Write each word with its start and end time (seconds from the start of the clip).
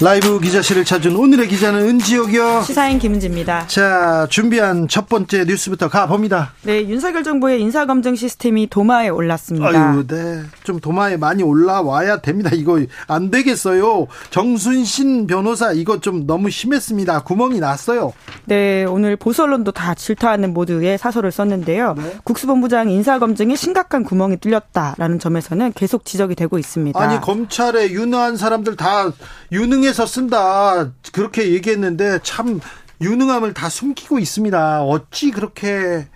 라이브 0.00 0.38
기자실을 0.38 0.84
찾은 0.84 1.16
오늘의 1.16 1.48
기자는 1.48 1.80
은지옥이요. 1.80 2.62
시사인 2.62 3.00
김은지입니다. 3.00 3.66
자, 3.66 4.28
준비한 4.30 4.86
첫 4.86 5.08
번째 5.08 5.44
뉴스부터 5.44 5.88
가봅니다. 5.88 6.52
네, 6.62 6.88
윤석열 6.88 7.24
정부의 7.24 7.60
인사검증 7.60 8.14
시스템이 8.14 8.68
도마에 8.68 9.08
올랐습니다. 9.08 9.66
아유, 9.66 10.06
네. 10.06 10.42
좀 10.62 10.78
도마에 10.78 11.16
많이 11.16 11.42
올라와야 11.42 12.18
됩니다. 12.18 12.50
이거 12.52 12.78
안 13.08 13.32
되겠어요. 13.32 14.06
정순신 14.30 15.26
변호사 15.26 15.72
이거 15.72 15.98
좀 16.00 16.28
너무 16.28 16.48
심했습니다. 16.48 17.24
구멍이 17.24 17.58
났어요. 17.58 18.12
네, 18.44 18.84
오늘 18.84 19.16
보수 19.16 19.42
언론도 19.42 19.72
다 19.72 19.96
질타하는 19.96 20.54
모드의 20.54 20.96
사설을 20.98 21.32
썼는데요. 21.32 21.94
네. 21.98 22.16
국수본부장 22.22 22.88
인사검증에 22.88 23.56
심각한 23.56 24.04
구멍이 24.04 24.36
뚫렸다라는 24.36 25.18
점에서는 25.18 25.72
계속 25.72 26.04
지적이 26.04 26.36
되고 26.36 26.56
있습니다. 26.56 27.00
아니, 27.00 27.20
검찰에 27.20 27.90
유능한 27.90 28.36
사람들 28.36 28.76
다 28.76 29.10
유능해 29.50 29.87
서 29.92 30.06
쓴다. 30.06 30.92
그렇게 31.12 31.52
얘기했는데 31.52 32.20
참 32.22 32.60
유능함을 33.00 33.54
다 33.54 33.68
숨기고 33.68 34.18
있습니다. 34.18 34.82
어찌 34.84 35.30
그렇게 35.30 36.06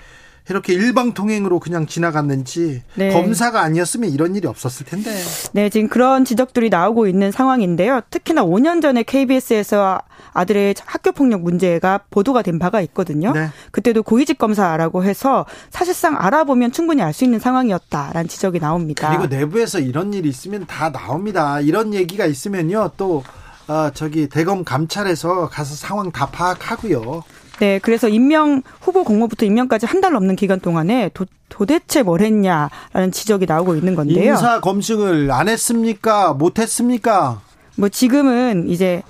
이렇게 0.48 0.73
일방통행으로 0.73 1.61
그냥 1.61 1.87
지나갔는지 1.87 2.83
네. 2.97 3.11
검사가 3.12 3.61
아니었으면 3.62 4.11
이런 4.11 4.34
일이 4.34 4.48
없었을 4.48 4.84
텐데. 4.84 5.11
네, 5.53 5.70
지금 5.70 5.89
그런 5.89 6.25
지적들이 6.25 6.69
나오고 6.69 7.06
있는 7.06 7.31
상황인데요. 7.31 8.01
특히나 8.11 8.45
5년 8.45 8.83
전에 8.83 9.05
KBS에서 9.05 10.01
아들의 10.33 10.75
학교 10.84 11.12
폭력 11.12 11.42
문제가 11.42 12.01
보도가 12.11 12.42
된 12.42 12.59
바가 12.59 12.81
있거든요. 12.83 13.33
네. 13.33 13.51
그때도 13.70 14.03
고위직 14.03 14.39
검사라고 14.39 15.05
해서 15.05 15.47
사실상 15.70 16.17
알아보면 16.19 16.73
충분히 16.73 17.03
알 17.03 17.12
수 17.12 17.25
있는 17.25 17.39
상황이었다라는 17.39 18.27
지적이 18.27 18.59
나옵니다. 18.59 19.11
그리고 19.11 19.27
내부에서 19.27 19.79
이런 19.79 20.12
일이 20.14 20.29
있으면 20.29 20.67
다 20.67 20.91
나옵니다. 20.91 21.61
이런 21.61 21.92
얘기가 21.95 22.25
있으면요 22.25 22.92
또 22.97 23.23
어, 23.69 23.91
저기 23.95 24.29
대검 24.29 24.65
감찰에서 24.65 25.49
가서 25.49 25.75
상황 25.75 26.11
다 26.11 26.27
파악하고요. 26.27 27.23
네, 27.61 27.79
그래서 27.79 28.09
임명 28.09 28.63
후보 28.81 29.05
공모부터 29.05 29.47
임명까지 29.47 29.87
한 29.87 30.01
달 30.01 30.13
넘는 30.13 30.35
기간 30.37 30.59
동안에 30.59 31.11
도, 31.15 31.27
도대체 31.49 32.03
뭘 32.03 32.21
했냐라는 32.23 33.13
지적이 33.13 33.47
나오고 33.47 33.77
있는 33.77 33.95
건데요. 33.95 34.33
인사 34.33 34.61
검증을 34.61 35.31
안 35.31 35.49
했습니까? 35.49 36.33
못 36.33 36.59
했습니까? 36.59 37.41
뭐 37.77 37.89
지금은 37.89 38.69
이제 38.69 39.03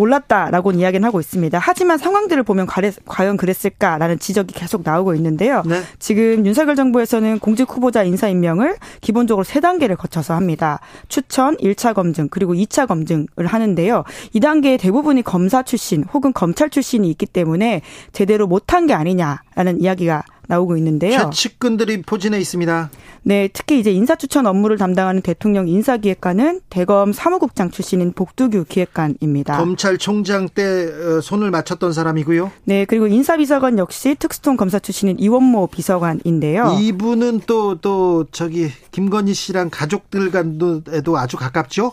몰랐다라고 0.00 0.72
이야기는 0.72 1.06
하고 1.06 1.20
있습니다. 1.20 1.58
하지만 1.60 1.98
상황들을 1.98 2.42
보면 2.42 2.66
과연 3.06 3.36
그랬을까라는 3.36 4.18
지적이 4.18 4.54
계속 4.54 4.82
나오고 4.82 5.14
있는데요. 5.14 5.62
네. 5.66 5.82
지금 5.98 6.46
윤석열 6.46 6.74
정부에서는 6.74 7.38
공직 7.38 7.70
후보자 7.70 8.02
인사 8.02 8.28
임명을 8.28 8.76
기본적으로 9.00 9.44
세 9.44 9.60
단계를 9.60 9.96
거쳐서 9.96 10.34
합니다. 10.34 10.80
추천, 11.08 11.56
1차 11.56 11.94
검증, 11.94 12.28
그리고 12.28 12.54
2차 12.54 12.86
검증을 12.86 13.46
하는데요. 13.46 14.04
이 14.32 14.40
단계에 14.40 14.76
대부분이 14.78 15.22
검사 15.22 15.62
출신 15.62 16.04
혹은 16.12 16.32
검찰 16.32 16.70
출신이 16.70 17.08
있기 17.10 17.26
때문에 17.26 17.82
제대로 18.12 18.46
못한 18.46 18.86
게 18.86 18.94
아니냐라는 18.94 19.80
이야기가 19.80 20.22
나오고 20.50 20.76
있는데요. 20.76 21.30
최측근들이 21.30 22.02
포진해 22.02 22.38
있습니다. 22.38 22.90
네, 23.22 23.48
특히 23.52 23.78
이제 23.78 23.92
인사추천 23.92 24.46
업무를 24.46 24.76
담당하는 24.76 25.22
대통령 25.22 25.68
인사기획관은 25.68 26.60
대검 26.68 27.12
사무국장 27.12 27.70
출신인 27.70 28.12
복두규 28.12 28.64
기획관입니다. 28.68 29.56
검찰총장 29.58 30.48
때 30.48 30.88
어, 30.88 31.20
손을 31.20 31.50
맞췄던 31.50 31.92
사람이고요. 31.92 32.50
네, 32.64 32.84
그리고 32.84 33.06
인사비서관 33.06 33.78
역시 33.78 34.16
특수통 34.16 34.56
검사 34.56 34.78
출신인 34.78 35.18
이원모 35.18 35.68
비서관인데요. 35.68 36.76
이분은 36.80 37.40
또또 37.46 37.78
또 37.80 38.26
저기 38.32 38.70
김건희 38.90 39.34
씨랑 39.34 39.70
가족들 39.70 40.30
간에도 40.30 41.16
아주 41.16 41.36
가깝죠? 41.36 41.92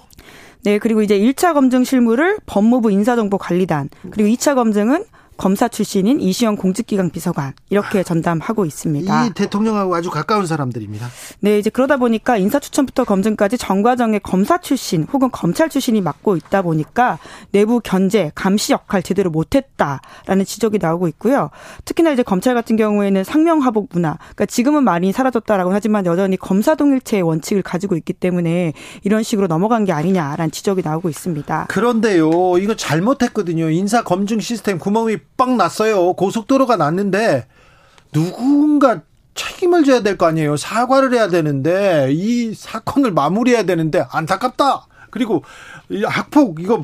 네, 0.64 0.80
그리고 0.80 1.02
이제 1.02 1.18
1차 1.18 1.54
검증 1.54 1.84
실무를 1.84 2.38
법무부 2.46 2.92
인사정보관리단, 2.92 3.90
그리고 4.10 4.30
2차 4.30 4.56
검증은 4.56 5.06
검사 5.38 5.68
출신인 5.68 6.20
이시영 6.20 6.56
공직기강 6.56 7.12
비서관 7.12 7.54
이렇게 7.70 8.04
전담하고 8.04 8.66
있습니다. 8.66 9.26
이 9.26 9.30
대통령하고 9.32 9.96
아주 9.96 10.10
가까운 10.10 10.46
사람들입니다. 10.46 11.08
네, 11.40 11.60
이제 11.60 11.70
그러다 11.70 11.98
보니까 11.98 12.38
인사추천부터 12.38 13.04
검증까지 13.04 13.58
전과정에 13.58 14.20
검사 14.20 14.60
출신 14.60 15.04
혹은 15.04 15.30
검찰 15.32 15.70
출신이 15.70 16.02
맡고 16.02 16.36
있다 16.36 16.62
보니까 16.64 17.20
내부 17.52 17.80
견제, 17.84 18.32
감시 18.36 18.74
역할 18.74 19.04
제대로 19.04 19.30
못했다라는 19.30 20.46
지적이 20.46 20.80
나오고 20.80 21.08
있고요. 21.10 21.50
특히나 21.86 22.12
이제 22.12 22.24
검찰 22.24 22.56
같은 22.56 22.76
경우에는 22.76 23.24
상명하복 23.24 23.90
문화, 23.94 24.18
그러니까 24.18 24.46
지금은 24.48 24.84
많이 24.84 25.12
사라졌다라고 25.12 25.72
하지만 25.72 26.06
여전히 26.06 26.38
검사 26.38 26.76
동일체의 26.76 27.24
원칙을 27.24 27.62
가지고 27.62 27.96
있기 27.96 28.14
때문에 28.14 28.74
이런 29.04 29.24
식으로 29.24 29.48
넘어간 29.48 29.86
게 29.86 29.92
아니냐라는 29.92 30.52
지적이 30.52 30.82
나오고 30.84 31.10
있습니다. 31.10 31.66
그런데요, 31.70 32.58
이거 32.58 32.76
잘못했거든요. 32.76 33.70
인사 33.70 34.04
검증 34.04 34.40
시스템 34.40 34.80
구멍이 34.80 35.18
빡 35.36 35.56
났어요. 35.56 36.14
고속도로가 36.14 36.78
났는데 36.78 37.48
누군가 38.12 39.02
책임을 39.36 39.84
져야 39.84 40.02
될 40.02 40.18
거 40.18 40.26
아니에요. 40.26 40.58
사과를 40.58 41.14
해야 41.14 41.28
되는데 41.28 42.10
이 42.12 42.54
사건을 42.56 43.12
마무리해야 43.12 43.64
되는데 43.64 44.06
안타깝다. 44.10 44.88
그리고 45.12 45.44
학폭 46.06 46.60
이거 46.60 46.82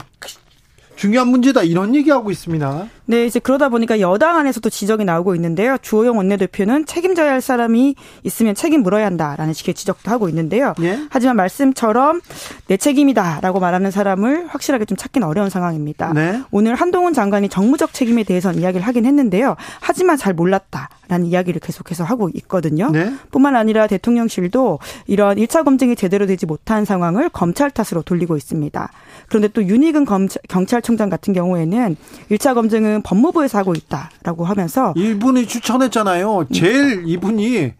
중요한 1.04 1.28
문제다 1.28 1.64
이런 1.64 1.96
얘기하고 1.96 2.32
있습니다. 2.32 2.88
네, 3.08 3.26
이제 3.26 3.38
그러다 3.38 3.68
보니까 3.68 4.00
여당 4.00 4.38
안에서도 4.38 4.70
지적이 4.70 5.04
나오고 5.04 5.36
있는데요. 5.36 5.76
주호영 5.82 6.16
원내대표는 6.16 6.86
책임져야 6.86 7.30
할 7.30 7.42
사람이 7.42 7.96
있으면 8.24 8.56
책임 8.56 8.84
물어야 8.84 9.06
한다라는 9.08 9.52
식의 9.52 9.74
지적도 9.74 10.10
하고 10.10 10.30
있는데요. 10.30 10.74
예? 10.82 11.00
하지만 11.10 11.36
말씀처럼 11.36 12.22
내 12.68 12.78
책임이다라고 12.78 13.60
말하는 13.60 13.92
사람을 13.92 14.48
확실하게 14.48 14.86
좀 14.86 14.96
찾기는 14.96 15.28
어려운 15.28 15.50
상황입니다. 15.50 16.14
네? 16.14 16.42
오늘 16.52 16.76
한동훈 16.76 17.12
장관이 17.12 17.50
정무적 17.50 17.92
책임에 17.92 18.24
대해서는 18.24 18.62
이야기를 18.62 18.88
하긴 18.88 19.06
했는데요. 19.06 19.58
하지만 19.82 20.16
잘 20.16 20.34
몰랐다라는 20.34 21.26
이야기를 21.26 21.60
계속해서 21.60 22.06
하고 22.06 22.30
있거든요. 22.36 22.90
네? 22.92 23.14
뿐만 23.30 23.58
아니라 23.58 23.88
대통령실도 23.88 24.80
이런 25.08 25.36
1차 25.36 25.66
검증이 25.66 25.98
제대로 25.98 26.26
되지 26.26 26.46
못한 26.46 26.86
상황을 26.86 27.28
검찰 27.28 27.72
탓으로 27.72 28.04
돌리고 28.04 28.38
있습니다. 28.38 28.90
그런데 29.28 29.48
또 29.48 29.64
윤희근 29.64 30.06
검찰, 30.06 30.42
경찰청장 30.50 31.10
같은 31.10 31.34
경우에는 31.34 31.96
1차 32.32 32.54
검증은 32.54 33.02
법무부에서 33.04 33.58
하고 33.58 33.74
있다라고 33.74 34.46
하면서 34.46 34.94
이분이 34.96 35.48
추천했잖아요. 35.48 36.48
제일 36.54 37.04
이분이 37.08 37.74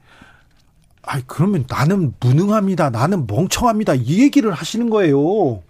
아 1.06 1.20
그러면 1.28 1.66
나는 1.70 2.14
무능합니다. 2.20 2.90
나는 2.90 3.28
멍청합니다. 3.28 3.94
이 3.96 4.22
얘기를 4.22 4.52
하시는 4.52 4.90
거예요. 4.90 5.62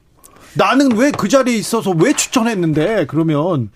나는 0.55 0.95
왜 0.95 1.11
그 1.11 1.27
자리에 1.27 1.55
있어서 1.55 1.91
왜 1.91 2.13
추천했는데 2.13 3.07
그러면 3.07 3.71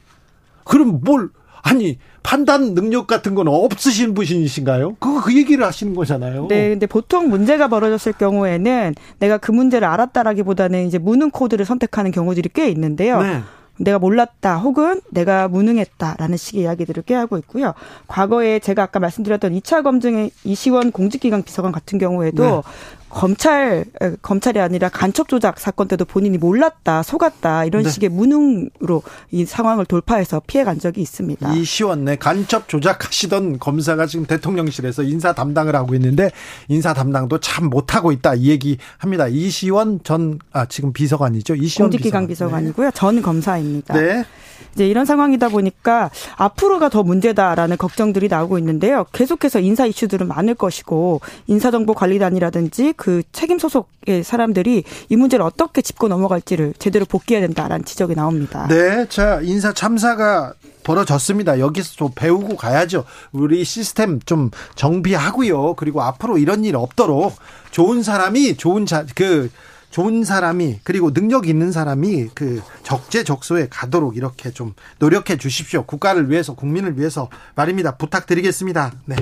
그럼 0.64 1.00
뭘 1.04 1.30
아니 1.68 2.00
판단 2.24 2.74
능력 2.74 3.08
같은 3.08 3.36
건 3.36 3.48
없으신 3.48 4.14
분이신가요? 4.14 4.96
그거 5.00 5.22
그 5.22 5.36
얘기를 5.36 5.66
하시는 5.66 5.94
거잖아요. 5.94 6.48
네, 6.48 6.70
근데 6.70 6.88
보통 6.88 7.30
문제가 7.30 7.68
벌어졌을 7.68 8.14
경우에는 8.14 8.96
내가 9.20 9.38
그 9.38 9.52
문제를 9.52 9.88
알았다라기보다는 9.88 10.88
이제 10.88 10.98
무능 10.98 11.30
코드를 11.30 11.66
선택하는 11.66 12.12
경우들이 12.12 12.50
꽤 12.54 12.70
있는데요. 12.70 13.22
네. 13.22 13.42
내가 13.80 14.00
몰랐다 14.00 14.58
혹은 14.58 15.02
내가 15.12 15.48
무능했다라는 15.48 16.38
식의 16.38 16.64
이야기들을 16.64 17.04
꾀하고 17.04 17.38
있고요. 17.40 17.74
과거에 18.08 18.60
제가 18.60 18.84
아까 18.84 19.00
말씀드렸던 19.00 19.54
2차 19.54 19.84
검증의 19.84 20.32
이시원 20.44 20.92
공직기강 20.92 21.44
비서관 21.44 21.72
같은 21.72 22.00
경우에도 22.00 22.44
네. 22.44 22.62
검찰 23.10 23.86
검찰이 24.22 24.60
아니라 24.60 24.90
간첩 24.90 25.28
조작 25.28 25.60
사건 25.60 25.88
때도 25.88 26.06
본인이 26.06 26.38
몰랐다 26.38 27.04
속았다 27.04 27.66
이런 27.66 27.84
네. 27.84 27.90
식의 27.90 28.10
무능으로 28.10 29.02
이 29.32 29.46
상황을 29.46 29.86
돌파해서 29.86 30.42
피해간 30.46 30.80
적이 30.80 31.02
있습니다. 31.02 31.54
이시원 31.54 32.06
네 32.06 32.16
간첩 32.16 32.68
조작하시던 32.68 33.60
검사가 33.60 34.06
지금 34.06 34.26
대통령실에서 34.26 35.04
인사 35.04 35.34
담당을 35.34 35.76
하고 35.76 35.96
있는데 35.96 36.32
인사 36.68 36.94
담당도 36.94 37.40
참 37.40 37.70
못하고 37.70 38.12
있다 38.12 38.36
이 38.36 38.50
얘기합니다. 38.50 39.28
이시원 39.28 40.02
전 40.04 40.38
아 40.52 40.66
지금 40.66 40.94
비서관이죠. 40.94 41.56
이시원 41.56 41.90
공직기강 41.90 42.28
비서관. 42.28 42.62
비서관이고요. 42.62 42.88
네. 42.88 42.92
전 42.96 43.22
검사입니다. 43.22 43.94
네. 43.94 44.26
이제 44.74 44.88
이런 44.88 45.06
상황이다 45.06 45.50
보니까 45.50 46.10
앞으로가 46.36 46.90
더 46.90 47.04
문제다라는 47.04 47.78
걱정들이 47.78 48.28
나오고 48.28 48.58
있는데요. 48.60 49.06
계속해서 49.12 49.60
인사 49.60 49.86
이슈들은 49.86 50.28
많을 50.28 50.56
것이고 50.56 51.22
인사정보관리단이라든지 51.48 52.94
그 52.98 53.24
책임 53.32 53.60
소속의 53.60 54.24
사람들이 54.24 54.84
이 55.08 55.16
문제를 55.16 55.46
어떻게 55.46 55.82
짚고 55.82 56.10
넘어갈지를 56.10 56.74
제대로 56.78 57.06
복귀해야 57.06 57.46
된다라는 57.46 57.86
지적이 57.86 58.16
나옵니다. 58.16 58.68
네, 58.68 59.08
자 59.08 59.40
인사 59.42 59.72
참사가 59.72 60.54
벌어졌습니다. 60.84 61.60
여기서 61.60 61.94
좀 61.96 62.12
배우고 62.16 62.56
가야죠. 62.56 63.06
우리 63.32 63.64
시스템 63.64 64.20
좀 64.22 64.52
정비하고요. 64.76 65.76
그리고 65.76 66.02
앞으로 66.02 66.38
이런 66.38 66.66
일 66.66 66.76
없도록 66.76 67.36
좋은 67.72 68.04
사람이 68.04 68.58
좋은 68.58 68.86
자, 68.86 69.06
그 69.16 69.50
좋은 69.90 70.24
사람이 70.24 70.82
그리고 70.84 71.14
능력 71.14 71.48
있는 71.48 71.72
사람이 71.72 72.30
그 72.34 72.62
적재적소에 72.84 73.68
가도록 73.70 74.16
이렇게 74.16 74.52
좀 74.52 74.74
노력해 75.00 75.38
주십시오. 75.38 75.84
국가를 75.86 76.30
위해서 76.30 76.56
국민을 76.56 76.98
위해서 76.98 77.30
말입니다. 77.56 77.96
부탁드리겠습니다. 77.96 78.94
네. 79.06 79.16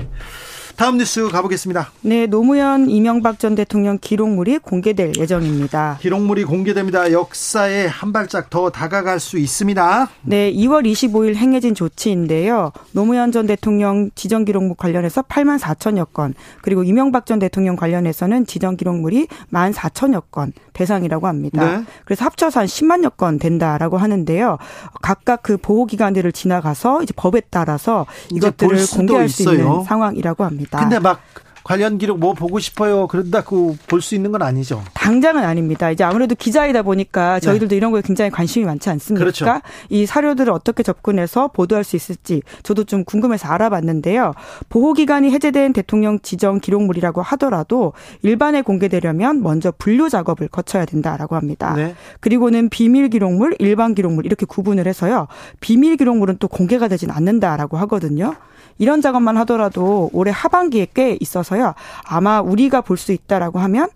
다음 0.76 0.98
뉴스 0.98 1.28
가보겠습니다. 1.28 1.90
네, 2.02 2.26
노무현 2.26 2.90
이명박 2.90 3.38
전 3.38 3.54
대통령 3.54 3.96
기록물이 3.98 4.58
공개될 4.58 5.14
예정입니다. 5.16 5.96
기록물이 6.02 6.44
공개됩니다. 6.44 7.12
역사에 7.12 7.86
한 7.86 8.12
발짝 8.12 8.50
더 8.50 8.68
다가갈 8.68 9.18
수 9.18 9.38
있습니다. 9.38 10.08
네, 10.24 10.52
2월 10.52 10.84
25일 10.84 11.36
행해진 11.36 11.74
조치인데요. 11.74 12.72
노무현 12.92 13.32
전 13.32 13.46
대통령 13.46 14.10
지정 14.14 14.44
기록물 14.44 14.76
관련해서 14.76 15.22
8만 15.22 15.58
4천여 15.58 16.12
건, 16.12 16.34
그리고 16.60 16.84
이명박 16.84 17.24
전 17.24 17.38
대통령 17.38 17.74
관련해서는 17.76 18.44
지정 18.44 18.76
기록물이 18.76 19.28
1만 19.50 19.72
4천여 19.72 20.24
건 20.30 20.52
대상이라고 20.74 21.26
합니다. 21.26 21.78
네. 21.78 21.84
그래서 22.04 22.26
합쳐서 22.26 22.60
한 22.60 22.66
10만여 22.66 23.16
건 23.16 23.38
된다라고 23.38 23.96
하는데요. 23.96 24.58
각각 25.00 25.42
그 25.42 25.56
보호 25.56 25.86
기간들을 25.86 26.32
지나가서 26.32 27.02
이제 27.02 27.14
법에 27.16 27.40
따라서 27.48 28.04
이것들을 28.30 28.86
공개할 28.94 29.30
수 29.30 29.54
있는 29.54 29.84
상황이라고 29.84 30.44
합니다. 30.44 30.65
있습니다. 30.66 30.78
근데 30.78 30.98
막 30.98 31.20
관련 31.64 31.98
기록 31.98 32.20
뭐 32.20 32.32
보고 32.32 32.60
싶어요. 32.60 33.08
그런다고 33.08 33.76
볼 33.88 34.00
수 34.00 34.14
있는 34.14 34.30
건 34.30 34.40
아니죠. 34.42 34.84
당장은 34.94 35.42
아닙니다. 35.42 35.90
이제 35.90 36.04
아무래도 36.04 36.36
기자이다 36.36 36.82
보니까 36.82 37.40
저희들도 37.40 37.70
네. 37.72 37.76
이런 37.76 37.90
거에 37.90 38.02
굉장히 38.02 38.30
관심이 38.30 38.64
많지 38.64 38.88
않습니까? 38.88 39.18
그렇죠. 39.24 39.46
이 39.88 40.06
사료들을 40.06 40.52
어떻게 40.52 40.84
접근해서 40.84 41.48
보도할 41.48 41.82
수 41.82 41.96
있을지 41.96 42.42
저도 42.62 42.84
좀 42.84 43.02
궁금해서 43.02 43.48
알아봤는데요. 43.48 44.32
보호 44.68 44.92
기간이 44.92 45.32
해제된 45.32 45.72
대통령 45.72 46.20
지정 46.20 46.60
기록물이라고 46.60 47.20
하더라도 47.22 47.94
일반에 48.22 48.62
공개되려면 48.62 49.42
먼저 49.42 49.72
분류 49.76 50.08
작업을 50.08 50.46
거쳐야 50.46 50.84
된다라고 50.84 51.34
합니다. 51.34 51.74
네. 51.74 51.96
그리고는 52.20 52.68
비밀 52.68 53.08
기록물, 53.08 53.56
일반 53.58 53.96
기록물 53.96 54.24
이렇게 54.24 54.46
구분을 54.46 54.86
해서요. 54.86 55.26
비밀 55.58 55.96
기록물은 55.96 56.36
또 56.38 56.46
공개가 56.46 56.86
되진 56.86 57.10
않는다라고 57.10 57.76
하거든요. 57.78 58.36
이런 58.78 59.00
작업만 59.00 59.36
하더라도 59.38 60.10
올해 60.12 60.30
하반기에 60.34 60.88
꽤 60.94 61.16
있어서요. 61.20 61.74
아마 62.04 62.40
우리가 62.40 62.80
볼 62.82 62.96
수 62.96 63.12
있다라고 63.12 63.58
하면 63.60 63.88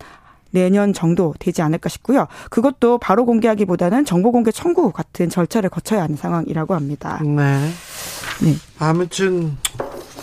내년 0.51 0.93
정도 0.93 1.33
되지 1.39 1.61
않을까 1.61 1.89
싶고요. 1.89 2.27
그것도 2.49 2.97
바로 2.99 3.25
공개하기보다는 3.25 4.05
정보 4.05 4.31
공개 4.31 4.51
청구 4.51 4.91
같은 4.91 5.29
절차를 5.29 5.69
거쳐야 5.69 6.03
하는 6.03 6.15
상황이라고 6.17 6.75
합니다. 6.75 7.19
네. 7.23 7.69
네. 8.41 8.55
아무튼 8.77 9.57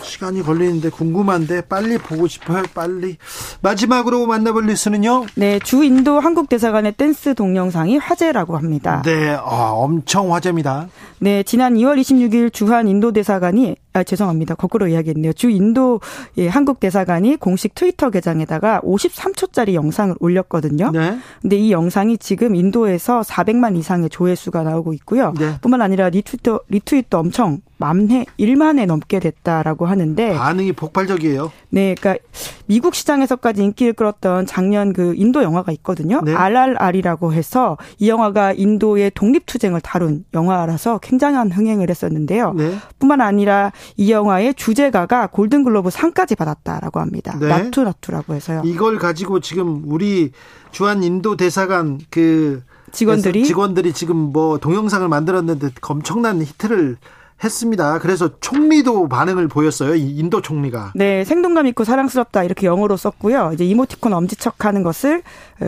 시간이 0.03 0.43
걸리는데 0.43 0.91
궁금한데 0.91 1.63
빨리 1.63 1.99
보고 1.99 2.27
싶어요. 2.29 2.63
빨리. 2.75 3.17
마지막으로 3.63 4.27
만나볼 4.27 4.67
뉴스는요. 4.67 5.27
네, 5.35 5.59
주 5.59 5.83
인도 5.85 6.19
한국 6.21 6.49
대사관의 6.49 6.93
댄스 6.93 7.35
동영상이 7.35 7.99
화제라고 7.99 8.57
합니다. 8.57 9.03
네, 9.05 9.31
아, 9.35 9.71
엄청 9.73 10.33
화제입니다. 10.35 10.89
네, 11.19 11.43
지난 11.43 11.75
2월 11.75 12.01
26일 12.01 12.53
주한 12.53 12.89
인도 12.89 13.13
대사관이 13.13 13.77
아, 13.99 14.05
죄송합니다. 14.05 14.55
거꾸로 14.55 14.87
이야기했네요. 14.87 15.33
주 15.33 15.51
인도 15.51 16.01
예, 16.37 16.49
한국 16.49 16.81
대사관이 16.81 17.37
공식 17.37 17.75
트위터 17.75 18.11
계정에다가 18.11 18.81
53초짜리 18.83 19.75
영상을 19.75 20.15
올렸거든요. 20.21 20.91
네. 20.93 21.19
근데 21.43 21.57
이 21.57 21.73
영상이 21.73 22.19
지금 22.19 22.55
인도에서 22.55 23.23
400만 23.23 23.77
이상의 23.77 24.11
조회수가 24.11 24.63
나오고 24.63 24.93
있고요. 24.95 25.35
네. 25.39 25.59
뿐만 25.61 25.83
아니라 25.83 26.09
retweeter 26.09 26.61
retweet도 26.69 27.19
엄청 27.19 27.61
만회 27.79 28.27
1만회 28.39 28.87
넘게 28.87 29.21
됐다라고 29.21 29.87
하는데 29.87 30.35
반응이 30.35 30.73
폭발적이에요. 30.73 31.51
네, 31.71 31.95
그러니까 31.95 32.25
미국 32.67 32.95
시장에서까지 32.95 33.63
인기를 33.63 33.93
끌었던 33.93 34.47
작년 34.47 34.93
그 34.93 35.15
인도 35.17 35.43
영화가 35.43 35.73
있거든요. 35.73 36.21
네. 36.23 36.35
RRR이라고 36.35 37.33
해서 37.33 37.79
이 37.99 38.09
영화가 38.09 38.53
인도의 38.53 39.13
독립 39.15 39.47
투쟁을 39.47 39.81
다룬 39.81 40.25
영화라서 40.35 40.99
굉장한 40.99 41.53
흥행을 41.53 41.89
했었는데요. 41.89 42.53
네. 42.55 42.75
뿐만 42.99 43.21
아니라 43.21 43.73
이 43.97 44.11
영화의 44.11 44.55
주제가가 44.55 45.29
골든글로브 45.29 45.91
상까지 45.91 46.35
받았다라고 46.35 47.01
합니다. 47.01 47.37
네. 47.39 47.49
나투나투라고 47.49 48.35
해서요. 48.35 48.63
이걸 48.65 48.99
가지고 48.99 49.41
지금 49.41 49.83
우리 49.87 50.33
주한 50.71 51.03
인도 51.03 51.37
대사관 51.37 51.99
그 52.11 52.63
직원들이 52.93 53.45
직원들이 53.45 53.93
지금 53.93 54.17
뭐 54.17 54.59
동영상을 54.59 55.07
만들었는데 55.09 55.71
엄청난 55.83 56.41
히트를 56.43 56.97
했습니다. 57.43 57.99
그래서 58.01 58.31
총리도 58.41 59.09
반응을 59.09 59.49
보였어요. 59.49 59.95
인도 59.95 60.43
총리가. 60.43 60.93
네, 60.95 61.25
생동감 61.25 61.67
있고 61.69 61.85
사랑스럽다 61.85 62.43
이렇게 62.45 62.67
영어로 62.67 62.97
썼고요. 62.97 63.53
이제 63.55 63.65
이모티콘 63.65 64.13
엄지척하는 64.13 64.83
것을 64.83 65.23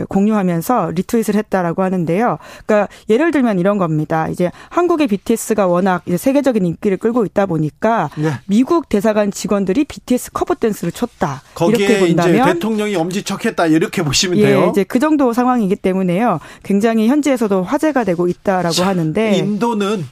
공유하면서 0.09 0.91
리트윗을 0.91 1.35
했다라고 1.35 1.83
하는데요. 1.83 2.39
그러니까 2.65 2.89
예를 3.09 3.31
들면 3.31 3.59
이런 3.59 3.77
겁니다. 3.77 4.27
이제 4.27 4.51
한국의 4.69 5.07
BTS가 5.07 5.67
워낙 5.67 6.01
이제 6.05 6.17
세계적인 6.17 6.65
인기를 6.65 6.97
끌고 6.97 7.25
있다 7.25 7.45
보니까 7.45 8.09
네. 8.17 8.33
미국 8.47 8.89
대사관 8.89 9.31
직원들이 9.31 9.85
BTS 9.85 10.31
커버 10.31 10.55
댄스를 10.55 10.91
췄다. 10.91 11.41
이렇게 11.69 11.99
본다면 11.99 12.35
이제 12.35 12.53
대통령이 12.53 12.95
엄지척했다 12.95 13.67
이렇게 13.67 14.03
보시면 14.03 14.37
예, 14.39 14.47
돼요. 14.47 14.69
이제 14.71 14.83
그 14.83 14.99
정도 14.99 15.33
상황이기 15.33 15.77
때문에요. 15.77 16.39
굉장히 16.63 17.07
현지에서도 17.07 17.63
화제가 17.63 18.03
되고 18.03 18.27
있다라고 18.27 18.73
자, 18.73 18.87
하는데 18.87 19.37
인도는 19.37 20.05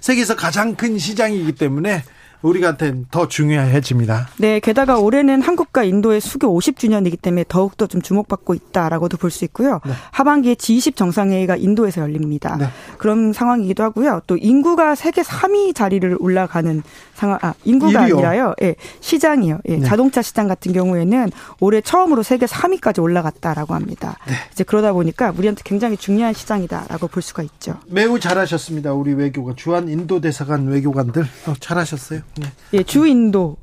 세계에서 0.00 0.36
가장 0.36 0.74
큰 0.74 0.98
시장이기 0.98 1.52
때문에 1.52 2.02
우리한테는 2.42 3.06
더 3.10 3.28
중요해집니다. 3.28 4.28
네, 4.38 4.60
게다가 4.60 4.98
올해는 4.98 5.42
한국과 5.42 5.84
인도의 5.84 6.20
수교 6.20 6.58
50주년이기 6.58 7.20
때문에 7.20 7.44
더욱더 7.48 7.86
좀 7.86 8.00
주목받고 8.02 8.54
있다라고도 8.54 9.16
볼 9.16 9.30
수 9.30 9.44
있고요. 9.44 9.80
네. 9.86 9.92
하반기에 10.10 10.54
G20 10.54 10.96
정상회의가 10.96 11.54
인도에서 11.56 12.00
열립니다. 12.00 12.56
네. 12.58 12.66
그런 12.98 13.32
상황이기도 13.32 13.82
하고요. 13.84 14.20
또 14.26 14.36
인구가 14.36 14.94
세계 14.96 15.22
3위 15.22 15.74
자리를 15.74 16.16
올라가는 16.18 16.82
상황, 17.14 17.38
아, 17.42 17.54
인구가 17.64 18.00
1위요. 18.00 18.14
아니라요. 18.14 18.54
예, 18.62 18.74
시장이요. 19.00 19.60
예, 19.68 19.76
네. 19.76 19.86
자동차 19.86 20.20
시장 20.22 20.48
같은 20.48 20.72
경우에는 20.72 21.30
올해 21.60 21.80
처음으로 21.80 22.22
세계 22.24 22.46
3위까지 22.46 23.00
올라갔다라고 23.02 23.74
합니다. 23.74 24.16
네. 24.26 24.34
이제 24.52 24.64
그러다 24.64 24.92
보니까 24.94 25.32
우리한테 25.36 25.62
굉장히 25.64 25.96
중요한 25.96 26.32
시장이다라고 26.34 27.06
볼 27.08 27.22
수가 27.22 27.42
있죠. 27.44 27.76
매우 27.86 28.18
잘하셨습니다. 28.18 28.92
우리 28.94 29.14
외교관 29.14 29.54
주한 29.56 29.88
인도 29.88 30.20
대사관 30.20 30.66
외교관들 30.66 31.22
어, 31.46 31.54
잘하셨어요. 31.60 32.22
네. 32.36 32.46
예, 32.74 32.82
주 32.82 33.06
인도. 33.06 33.56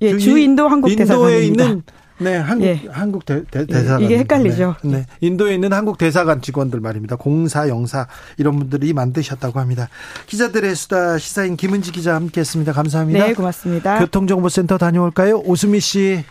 예, 0.00 0.16
주 0.18 0.38
인도 0.38 0.68
한국 0.68 0.90
인도에 0.90 1.46
있는 1.46 1.82
네, 2.18 2.36
한국 2.36 2.66
예. 2.66 2.80
한국 2.90 3.24
대, 3.26 3.42
대, 3.44 3.66
예, 3.68 3.74
사관 3.84 4.02
이게 4.02 4.18
헷갈리죠. 4.18 4.76
네, 4.84 4.90
네, 4.90 5.06
인도에 5.20 5.54
있는 5.54 5.72
한국 5.72 5.98
대사관 5.98 6.40
직원들 6.40 6.80
말입니다. 6.80 7.16
공사, 7.16 7.68
영사 7.68 8.06
이런 8.38 8.58
분들이 8.58 8.92
만드셨다고 8.92 9.58
합니다. 9.58 9.88
기자들의 10.26 10.74
수다 10.74 11.18
시사인 11.18 11.56
김은지 11.56 11.92
기자 11.92 12.14
함께했습니다. 12.14 12.72
감사합니다. 12.72 13.26
네, 13.26 13.34
고맙습니다. 13.34 13.98
교통정보센터 13.98 14.78
다녀올까요, 14.78 15.38
오수미 15.44 15.80
씨. 15.80 16.24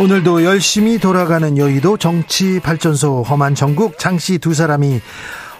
오늘도 0.00 0.44
열심히 0.44 0.98
돌아가는 0.98 1.58
여의도 1.58 1.98
정치발전소 1.98 3.22
험한 3.22 3.54
전국 3.54 3.98
장씨 3.98 4.38
두 4.38 4.54
사람이 4.54 4.98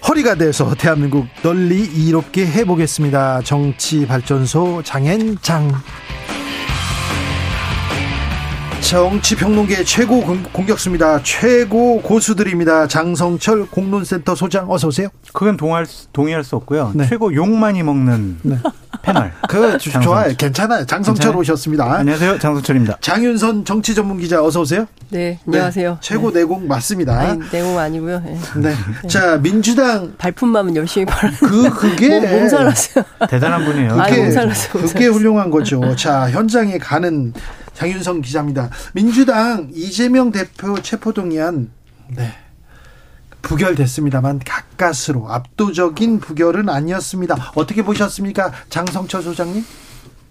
허리가 0.09 0.35
돼서 0.35 0.75
대한민국 0.75 1.27
널리 1.43 1.85
이롭게 1.85 2.47
해보겠습니다. 2.47 3.43
정치발전소 3.43 4.83
장앤장. 4.83 5.75
정치평론계 8.81 9.85
최고 9.85 10.21
공격수입니다. 10.53 11.23
최고 11.23 12.01
고수들입니다. 12.03 12.89
장성철 12.89 13.67
공론센터 13.67 14.35
소장 14.35 14.71
어서 14.71 14.89
오세요. 14.89 15.09
그건 15.33 15.57
동할, 15.57 15.87
동의할 16.13 16.43
수 16.43 16.57
없고요. 16.57 16.93
네. 16.95 17.07
최고 17.09 17.33
욕 17.35 17.49
많이 17.49 17.83
먹는 17.83 18.39
네. 18.43 18.57
패널. 19.03 19.33
그 19.49 19.79
좋아요. 19.79 20.35
괜찮아요. 20.37 20.87
장성철 20.87 21.15
괜찮아요? 21.15 21.41
오셨습니다. 21.41 21.93
안녕하세요. 21.93 22.39
장성철입니다. 22.39 22.99
장윤선 23.01 23.65
정치 23.65 23.95
전문 23.95 24.19
기자 24.19 24.43
어서 24.43 24.63
오세요. 24.63 24.87
네, 25.11 25.39
안녕하세요. 25.47 25.91
네, 25.91 25.97
최고 26.01 26.33
네. 26.33 26.41
내공 26.41 26.67
맞습니다. 26.67 27.19
아니, 27.19 27.41
내공 27.53 27.79
아니고요. 27.79 28.21
네. 28.25 28.39
네. 28.57 29.09
자, 29.09 29.37
민주당 29.39 30.15
발품만은 30.19 30.75
열심히 30.77 31.07
팔아. 31.07 31.33
그 31.39 31.71
그게 31.71 32.21
몸 32.21 32.49
살았어요. 32.49 33.05
대단한 33.29 33.65
분이에요. 33.65 33.91
그게, 33.91 34.01
아니, 34.03 34.17
몸살았어요. 34.23 34.83
그게 34.87 35.07
훌륭한 35.07 35.51
거죠. 35.51 35.95
자, 35.97 36.31
현장에 36.31 36.79
가는 36.79 37.33
장윤성 37.81 38.21
기자입니다. 38.21 38.69
민주당 38.93 39.71
이재명 39.73 40.31
대표 40.31 40.79
체포동의안 40.83 41.71
네. 42.09 42.31
부결됐습니다만 43.41 44.41
가까스로 44.41 45.31
압도적인 45.33 46.21
부결은 46.21 46.69
아니었습니다. 46.69 47.53
어떻게 47.55 47.83
보셨습니까? 47.83 48.53
장성철 48.69 49.23
소장님? 49.23 49.65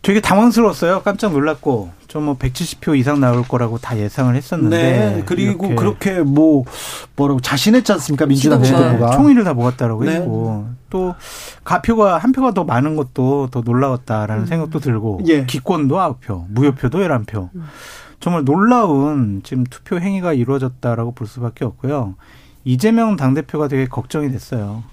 되게 0.01 0.21
당황스러웠어요. 0.21 1.01
깜짝 1.01 1.33
놀랐고 1.33 1.91
좀뭐 2.07 2.37
170표 2.37 2.97
이상 2.97 3.19
나올 3.19 3.43
거라고 3.43 3.77
다 3.77 3.97
예상을 3.97 4.33
했었는데 4.35 4.77
네. 4.77 5.23
그리고 5.25 5.75
그렇게 5.75 6.19
뭐 6.21 6.65
뭐라고 7.15 7.39
자신했지 7.39 7.91
않습니까? 7.93 8.25
민주당 8.25 8.63
지도부가 8.63 9.11
총의를 9.11 9.43
다 9.43 9.53
모았다라고 9.53 10.03
네. 10.05 10.15
했고 10.15 10.67
또 10.89 11.13
가표가 11.63 12.17
한 12.17 12.31
표가 12.31 12.53
더 12.53 12.63
많은 12.63 12.95
것도 12.95 13.49
더 13.51 13.61
놀라웠다라는 13.61 14.43
음. 14.43 14.47
생각도 14.47 14.79
들고 14.79 15.21
예. 15.27 15.45
기권도 15.45 15.95
9표, 15.95 16.45
무효표도 16.49 16.99
11표. 16.99 17.49
음. 17.53 17.65
정말 18.19 18.43
놀라운 18.43 19.41
지금 19.43 19.63
투표 19.65 19.99
행위가 19.99 20.33
이루어졌다라고 20.33 21.13
볼 21.13 21.27
수밖에 21.27 21.63
없고요. 21.63 22.15
이재명 22.65 23.15
당대표가 23.15 23.67
되게 23.67 23.85
걱정이 23.85 24.31
됐어요. 24.31 24.83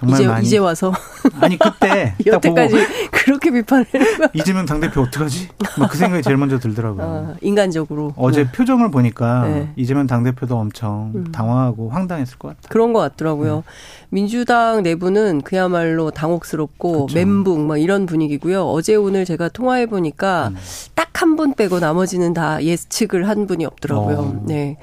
정말 0.00 0.20
이제, 0.20 0.26
많이 0.28 0.46
이제 0.46 0.58
와서 0.58 0.92
아니 1.40 1.58
그때 1.58 2.14
여태까지 2.24 2.74
그렇게 3.10 3.50
비판을 3.50 3.86
이재명 4.32 4.64
당대표 4.64 5.02
어떡하지? 5.02 5.48
그 5.90 5.96
생각이 5.96 6.22
제일 6.22 6.38
먼저 6.38 6.58
들더라고요. 6.58 7.04
아, 7.04 7.34
인간적으로 7.42 8.14
어제 8.16 8.44
네. 8.44 8.50
표정을 8.50 8.90
보니까 8.90 9.46
네. 9.46 9.72
이재명 9.76 10.06
당대표도 10.06 10.56
엄청 10.56 11.12
음. 11.14 11.30
당황하고 11.32 11.90
황당했을 11.90 12.38
것 12.38 12.48
같다. 12.48 12.68
그런 12.70 12.94
것 12.94 13.00
같더라고요. 13.00 13.56
네. 13.56 13.62
민주당 14.08 14.82
내부는 14.82 15.42
그야말로 15.42 16.10
당혹스럽고 16.10 17.06
그렇죠. 17.06 17.14
멘붕 17.14 17.66
막 17.66 17.76
이런 17.76 18.06
분위기고요. 18.06 18.64
어제 18.64 18.94
오늘 18.94 19.26
제가 19.26 19.50
통화해 19.50 19.84
보니까 19.84 20.48
음. 20.48 20.56
딱한 20.94 21.36
분 21.36 21.52
빼고 21.52 21.78
나머지는 21.78 22.32
다 22.32 22.62
예측을 22.64 23.28
한 23.28 23.46
분이 23.46 23.66
없더라고요. 23.66 24.16
어. 24.16 24.42
네. 24.46 24.78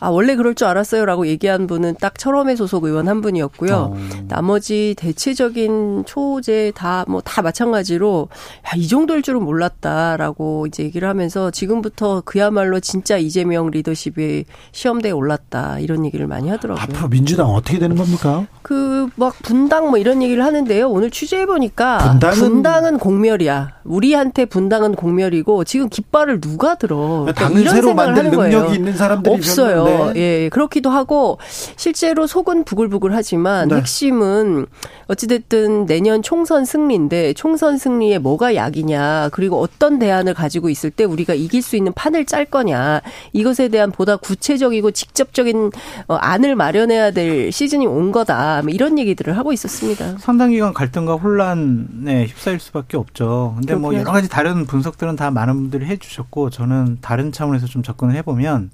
아 0.00 0.08
원래 0.08 0.34
그럴 0.34 0.54
줄 0.54 0.66
알았어요라고 0.66 1.26
얘기한 1.26 1.66
분은 1.66 1.96
딱 2.00 2.18
철험의 2.18 2.56
소속 2.56 2.84
의원 2.84 3.08
한 3.08 3.20
분이었고요. 3.20 3.74
어. 3.74 3.96
나머지 4.28 4.94
대체적인 4.98 6.04
초제 6.06 6.72
다 6.74 7.04
뭐다 7.06 7.10
뭐 7.10 7.20
다 7.30 7.42
마찬가지로 7.42 8.28
야, 8.66 8.70
이 8.76 8.88
정도일 8.88 9.22
줄은 9.22 9.42
몰랐다라고 9.44 10.66
이제 10.66 10.82
얘기를 10.82 11.08
하면서 11.08 11.50
지금부터 11.50 12.22
그야말로 12.24 12.80
진짜 12.80 13.16
이재명 13.18 13.70
리더십이 13.70 14.44
시험대에 14.72 15.12
올랐다 15.12 15.78
이런 15.78 16.04
얘기를 16.04 16.26
많이 16.26 16.48
하더라고요. 16.48 16.82
앞으로 16.82 17.08
민주당 17.08 17.50
어떻게 17.50 17.78
되는 17.78 17.96
겁니까? 17.96 18.46
그 18.62 19.00
막 19.16 19.34
분당 19.42 19.90
뭐 19.90 19.98
이런 19.98 20.22
얘기를 20.22 20.44
하는데요. 20.44 20.88
오늘 20.88 21.10
취재해 21.10 21.44
보니까 21.46 21.98
분당은, 21.98 22.36
분당은 22.38 22.98
공멸이야. 22.98 23.80
우리한테 23.84 24.44
분당은 24.44 24.94
공멸이고 24.94 25.64
지금 25.64 25.88
깃발을 25.88 26.40
누가 26.40 26.74
들어? 26.76 27.24
그러니까 27.26 27.32
당을 27.48 27.68
새로 27.68 27.94
만들 27.94 28.24
능력이 28.30 28.36
거예요. 28.36 28.74
있는 28.74 28.96
사람들이 28.96 29.34
없어요. 29.34 29.84
네. 30.14 30.20
예, 30.20 30.48
그렇기도 30.48 30.90
하고 30.90 31.38
실제로 31.76 32.26
속은 32.26 32.64
부글부글하지만 32.64 33.68
네. 33.68 33.76
핵심은 33.76 34.66
어찌됐든 35.10 35.86
내년 35.86 36.22
총선 36.22 36.64
승리인데 36.64 37.32
총선 37.32 37.78
승리에 37.78 38.18
뭐가 38.18 38.54
약이냐 38.54 39.30
그리고 39.32 39.60
어떤 39.60 39.98
대안을 39.98 40.34
가지고 40.34 40.70
있을 40.70 40.90
때 40.90 41.02
우리가 41.02 41.34
이길 41.34 41.62
수 41.62 41.74
있는 41.74 41.92
판을 41.92 42.26
짤 42.26 42.44
거냐 42.44 43.00
이것에 43.32 43.68
대한 43.68 43.90
보다 43.90 44.16
구체적이고 44.16 44.92
직접적인 44.92 45.72
어, 46.06 46.14
안을 46.14 46.54
마련해야 46.54 47.10
될 47.10 47.50
시즌이 47.50 47.86
온 47.86 48.12
거다 48.12 48.62
뭐 48.62 48.70
이런 48.70 48.98
얘기들을 48.98 49.36
하고 49.36 49.52
있었습니다. 49.52 50.18
상당 50.18 50.50
기간 50.50 50.72
갈등과 50.72 51.14
혼란에 51.14 52.26
휩싸일 52.26 52.60
수밖에 52.60 52.96
없죠. 52.96 53.54
근데 53.56 53.74
뭐 53.74 53.92
여러 53.94 54.12
가지 54.12 54.28
다른 54.28 54.64
분석들은 54.64 55.16
다 55.16 55.32
많은 55.32 55.54
분들이 55.54 55.86
해주셨고 55.86 56.50
저는 56.50 56.98
다른 57.00 57.32
차원에서 57.32 57.66
좀 57.66 57.82
접근을 57.82 58.14
해보면 58.16 58.70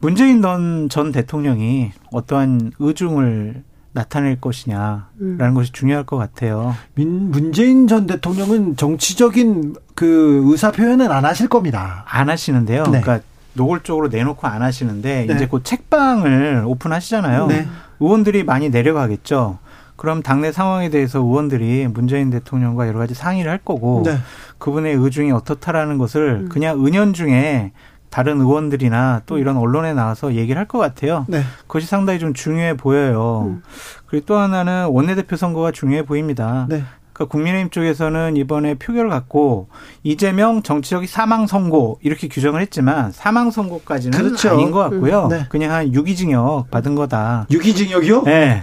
문재인 0.00 0.42
전 0.42 1.12
대통령이 1.12 1.92
어떠한 2.12 2.72
의중을 2.78 3.62
나타낼 3.92 4.40
것이냐라는 4.40 5.06
음. 5.20 5.54
것이 5.54 5.72
중요할 5.72 6.04
것 6.04 6.16
같아요. 6.16 6.74
민, 6.94 7.30
문재인 7.30 7.88
전 7.88 8.06
대통령은 8.06 8.76
정치적인 8.76 9.74
그 9.94 10.42
의사 10.46 10.70
표현은 10.70 11.10
안 11.10 11.24
하실 11.24 11.48
겁니다. 11.48 12.04
안 12.06 12.28
하시는데요. 12.28 12.84
네. 12.84 13.00
그러니까 13.00 13.20
노골적으로 13.54 14.08
내놓고 14.08 14.46
안 14.46 14.62
하시는데 14.62 15.26
네. 15.26 15.34
이제 15.34 15.46
곧 15.46 15.64
책방을 15.64 16.64
오픈하시잖아요. 16.66 17.46
네. 17.46 17.66
의원들이 18.00 18.44
많이 18.44 18.70
내려가겠죠. 18.70 19.58
그럼 19.96 20.22
당내 20.22 20.52
상황에 20.52 20.90
대해서 20.90 21.18
의원들이 21.18 21.88
문재인 21.88 22.30
대통령과 22.30 22.86
여러 22.86 23.00
가지 23.00 23.14
상의를 23.14 23.50
할 23.50 23.58
거고 23.58 24.04
네. 24.06 24.18
그분의 24.58 24.94
의중이 24.94 25.32
어떻다라는 25.32 25.98
것을 25.98 26.42
음. 26.44 26.48
그냥 26.48 26.86
은연중에 26.86 27.72
다른 28.10 28.40
의원들이나 28.40 29.22
또 29.26 29.38
이런 29.38 29.56
언론에 29.56 29.92
나와서 29.94 30.34
얘기를 30.34 30.58
할 30.58 30.68
것 30.68 30.78
같아요. 30.78 31.24
네. 31.28 31.42
그것이 31.66 31.86
상당히 31.86 32.18
좀 32.18 32.34
중요해 32.34 32.76
보여요. 32.76 33.44
음. 33.48 33.62
그리고 34.06 34.26
또 34.26 34.36
하나는 34.36 34.86
원내대표 34.88 35.36
선거가 35.36 35.72
중요해 35.72 36.04
보입니다. 36.04 36.66
네. 36.68 36.82
그러니까 37.14 37.32
국민의힘 37.32 37.70
쪽에서는 37.70 38.36
이번에 38.36 38.74
표결을 38.74 39.10
갖고 39.10 39.68
이재명 40.04 40.62
정치적인 40.62 41.08
사망 41.08 41.46
선고 41.48 41.98
이렇게 42.02 42.28
규정을 42.28 42.60
했지만 42.60 43.10
사망 43.12 43.50
선고까지는 43.50 44.16
그렇죠. 44.16 44.50
아닌 44.50 44.70
것 44.70 44.78
같고요. 44.80 45.24
음. 45.24 45.28
네. 45.30 45.46
그냥 45.48 45.72
한 45.72 45.92
유기징역 45.92 46.70
받은 46.70 46.94
거다. 46.94 47.46
유기징역이요? 47.50 48.22
네. 48.22 48.62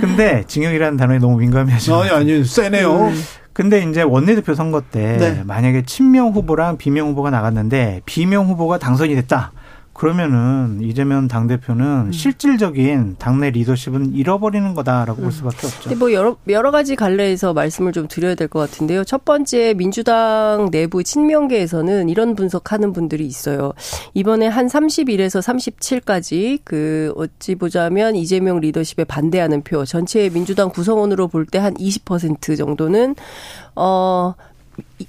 근데 0.00 0.44
징역이라는 0.46 0.96
단어에 0.98 1.18
너무 1.18 1.38
민감해하시죠. 1.38 1.94
아니 1.96 2.10
아니 2.10 2.44
세네요. 2.44 3.06
음. 3.08 3.22
근데 3.60 3.82
이제 3.82 4.00
원내대표 4.00 4.54
선거 4.54 4.80
때 4.80 5.18
네. 5.18 5.42
만약에 5.44 5.82
친명 5.82 6.30
후보랑 6.30 6.78
비명 6.78 7.08
후보가 7.08 7.28
나갔는데 7.28 8.00
비명 8.06 8.46
후보가 8.46 8.78
당선이 8.78 9.14
됐다. 9.16 9.52
그러면은 10.00 10.78
이재명 10.80 11.28
당 11.28 11.46
대표는 11.46 12.06
음. 12.06 12.12
실질적인 12.12 13.16
당내 13.18 13.50
리더십은 13.50 14.14
잃어버리는 14.14 14.72
거다라고 14.72 15.20
음. 15.20 15.24
볼 15.24 15.32
수밖에 15.32 15.66
없죠. 15.66 15.94
뭐 15.96 16.10
여러 16.14 16.36
여러 16.48 16.70
가지 16.70 16.96
갈래에서 16.96 17.52
말씀을 17.52 17.92
좀 17.92 18.08
드려야 18.08 18.34
될 18.34 18.48
것 18.48 18.60
같은데요. 18.60 19.04
첫 19.04 19.26
번째 19.26 19.74
민주당 19.74 20.70
내부 20.72 21.04
친명계에서는 21.04 22.08
이런 22.08 22.34
분석하는 22.34 22.94
분들이 22.94 23.26
있어요. 23.26 23.74
이번에 24.14 24.46
한 24.46 24.68
31에서 24.68 25.42
37까지 25.42 26.60
그 26.64 27.12
어찌 27.16 27.54
보자면 27.54 28.16
이재명 28.16 28.58
리더십에 28.58 29.04
반대하는 29.04 29.60
표 29.62 29.84
전체 29.84 30.30
민주당 30.30 30.70
구성원으로 30.70 31.28
볼 31.28 31.44
때 31.44 31.58
한 31.58 31.74
20% 31.74 32.56
정도는 32.56 33.16
어 33.76 34.34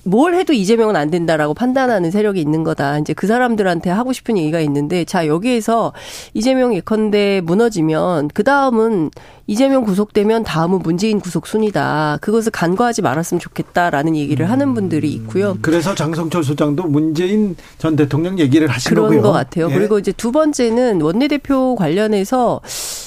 뭘 0.03 0.35
해도 0.35 0.53
이재명은 0.53 0.95
안 0.95 1.09
된다라고 1.09 1.53
판단하는 1.53 2.11
세력이 2.11 2.39
있는 2.39 2.63
거다. 2.63 2.99
이제 2.99 3.13
그 3.13 3.27
사람들한테 3.27 3.89
하고 3.89 4.13
싶은 4.13 4.37
얘기가 4.37 4.59
있는데 4.61 5.05
자 5.05 5.27
여기에서 5.27 5.93
이재명 6.33 6.73
예컨대 6.73 7.41
무너지면 7.43 8.29
그 8.33 8.43
다음은 8.43 9.11
이재명 9.47 9.83
구속되면 9.83 10.43
다음은 10.43 10.79
문재인 10.79 11.19
구속 11.19 11.45
순이다. 11.45 12.19
그것을 12.21 12.51
간과하지 12.51 13.01
말았으면 13.01 13.39
좋겠다라는 13.39 14.15
얘기를 14.15 14.49
하는 14.49 14.69
음. 14.69 14.73
분들이 14.73 15.11
있고요. 15.11 15.57
그래서 15.61 15.93
장성철 15.93 16.43
소장도 16.43 16.83
문재인 16.83 17.55
전 17.77 17.95
대통령 17.95 18.39
얘기를 18.39 18.67
하신 18.69 18.89
그런 18.89 19.05
거고요. 19.07 19.21
것 19.21 19.31
같아요. 19.31 19.69
예. 19.69 19.73
그리고 19.73 19.99
이제 19.99 20.11
두 20.11 20.31
번째는 20.31 21.01
원내대표 21.01 21.75
관련해서 21.75 22.61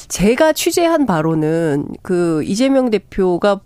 제가 0.08 0.52
취재한 0.52 1.06
바로는 1.06 1.86
그 2.02 2.42
이재명 2.44 2.90
대표가 2.90 3.60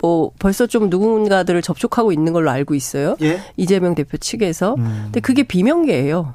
뭐 0.00 0.30
벌써 0.38 0.66
좀 0.66 0.90
누군가들을 0.90 1.60
접촉하고 1.62 2.12
있는 2.12 2.32
걸로 2.32 2.50
알고 2.50 2.74
있어요. 2.74 3.16
예? 3.22 3.40
이재명 3.56 3.94
대표 3.94 4.16
측에서. 4.16 4.74
음. 4.78 5.00
근데 5.04 5.20
그게 5.20 5.42
비명계예요. 5.42 6.34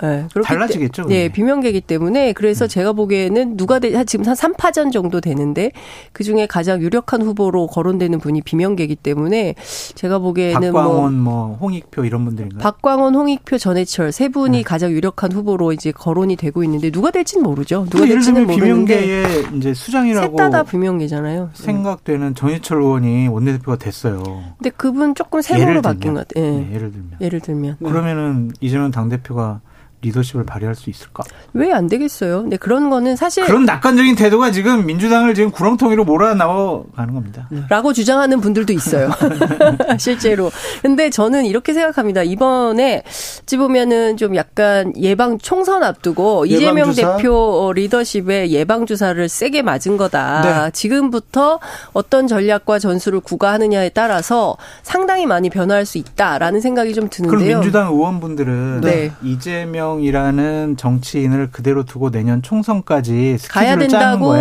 네, 0.00 0.26
달라지겠죠. 0.42 1.04
네, 1.04 1.28
비명계기 1.28 1.82
때문에 1.82 2.32
그래서 2.32 2.66
음. 2.66 2.68
제가 2.68 2.92
보기에는 2.92 3.56
누가 3.56 3.78
되, 3.78 4.04
지금 4.04 4.26
한 4.26 4.34
3파전 4.34 4.92
정도 4.92 5.20
되는데 5.20 5.70
그 6.12 6.24
중에 6.24 6.46
가장 6.46 6.80
유력한 6.80 7.22
후보로 7.22 7.66
거론되는 7.66 8.18
분이 8.18 8.42
비명계기 8.42 8.96
때문에 8.96 9.54
제가 9.94 10.18
보기에는 10.18 10.72
뭐 10.72 10.82
박광원 10.82 11.18
뭐, 11.18 11.46
뭐 11.48 11.56
홍익표 11.56 12.04
이런 12.04 12.24
분들인가요? 12.24 12.60
박광원, 12.60 13.14
홍익표, 13.14 13.58
전해철 13.58 14.12
세 14.12 14.28
분이 14.28 14.58
네. 14.58 14.62
가장 14.62 14.90
유력한 14.92 15.32
후보로 15.32 15.72
이제 15.72 15.92
거론이 15.92 16.36
되고 16.36 16.64
있는데 16.64 16.90
누가 16.90 17.10
될지는 17.10 17.44
모르죠. 17.44 17.86
누가 17.90 18.06
될지는 18.06 18.46
모르는데 18.46 19.00
비명계의 19.00 19.46
이제 19.56 19.74
수장이라고 19.74 20.38
셋 20.38 20.54
다 20.54 20.62
비명계잖아요. 20.62 21.50
생각되는 21.54 22.34
전해철 22.34 22.80
의원이 22.80 23.28
원내대표가 23.28 23.76
됐어요. 23.76 24.22
근데 24.58 24.70
그분 24.70 25.14
조금 25.14 25.40
세모로 25.40 25.82
바뀐 25.82 26.14
것 26.14 26.28
같아요. 26.28 26.44
네. 26.44 26.60
네, 26.60 26.74
예를 26.74 26.92
들면. 26.92 27.10
예를 27.20 27.40
들면. 27.40 27.76
그러면은 27.78 28.52
이재명 28.60 28.90
당 28.90 29.08
대표가 29.08 29.60
리더십을 30.04 30.44
발휘할 30.46 30.74
수 30.74 30.88
있을까? 30.90 31.22
왜 31.52 31.74
안 31.74 31.88
되겠어요? 31.88 32.42
근데 32.42 32.56
그런 32.56 32.88
거는 32.88 33.16
사실 33.16 33.44
그런 33.44 33.64
낙관적인 33.64 34.14
태도가 34.14 34.52
지금 34.52 34.86
민주당을 34.86 35.34
지금 35.34 35.50
구렁텅이로 35.50 36.04
몰아넣어 36.04 36.84
가는 36.94 37.14
겁니다. 37.14 37.48
네. 37.50 37.62
라고 37.68 37.92
주장하는 37.92 38.40
분들도 38.40 38.72
있어요. 38.72 39.10
실제로. 39.98 40.50
근데 40.82 41.10
저는 41.10 41.46
이렇게 41.46 41.72
생각합니다. 41.72 42.22
이번에 42.22 43.02
찌 43.46 43.56
보면은 43.56 44.16
좀 44.16 44.36
약간 44.36 44.92
예방 44.96 45.38
총선 45.38 45.82
앞두고 45.82 46.46
예방 46.48 46.62
이재명 46.62 46.92
주사? 46.92 47.16
대표 47.16 47.72
리더십에 47.74 48.50
예방 48.50 48.86
주사를 48.86 49.28
세게 49.28 49.62
맞은 49.62 49.96
거다. 49.96 50.42
네. 50.66 50.70
지금부터 50.72 51.58
어떤 51.92 52.26
전략과 52.28 52.78
전술을 52.78 53.20
구가하느냐에 53.20 53.88
따라서 53.90 54.56
상당히 54.82 55.26
많이 55.26 55.50
변화할 55.50 55.84
수 55.86 55.98
있다라는 55.98 56.60
생각이 56.60 56.94
좀 56.94 57.08
드는데요. 57.08 57.38
그럼 57.38 57.60
민주당 57.62 57.92
의원분들은 57.92 58.80
네. 58.82 59.12
이재명 59.22 59.93
이재명이라는 59.98 60.76
정치인을 60.76 61.50
그대로 61.50 61.84
두고 61.84 62.10
내년 62.10 62.42
총선까지 62.42 63.38
가야 63.48 63.76
된다고 63.76 64.34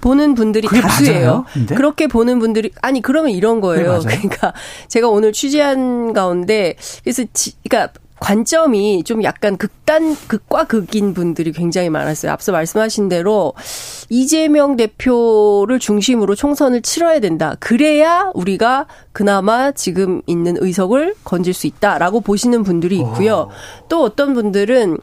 보는 0.00 0.34
분들이 0.34 0.68
다수예요. 0.68 1.44
그렇게 1.68 2.06
보는 2.06 2.38
분들이 2.38 2.70
아니 2.82 3.02
그러면 3.02 3.30
이런 3.32 3.60
거예요. 3.60 4.00
그러니까 4.06 4.52
제가 4.88 5.08
오늘 5.08 5.32
취재한 5.32 6.12
가운데 6.12 6.76
그래서 7.02 7.24
지, 7.32 7.54
그러니까 7.68 7.92
관점이 8.18 9.04
좀 9.04 9.22
약간 9.22 9.56
극단 9.56 10.16
극과 10.26 10.64
극인 10.64 11.14
분들이 11.14 11.52
굉장히 11.52 11.90
많았어요. 11.90 12.32
앞서 12.32 12.52
말씀하신 12.52 13.08
대로 13.08 13.54
이재명 14.08 14.76
대표를 14.76 15.78
중심으로 15.78 16.34
총선을 16.34 16.82
치러야 16.82 17.20
된다. 17.20 17.56
그래야 17.60 18.30
우리가 18.34 18.86
그나마 19.12 19.72
지금 19.72 20.22
있는 20.26 20.56
의석을 20.58 21.14
건질 21.24 21.52
수 21.52 21.66
있다라고 21.66 22.20
보시는 22.20 22.62
분들이 22.62 22.96
있고요. 22.96 23.48
또 23.88 24.02
어떤 24.02 24.34
분들은 24.34 24.98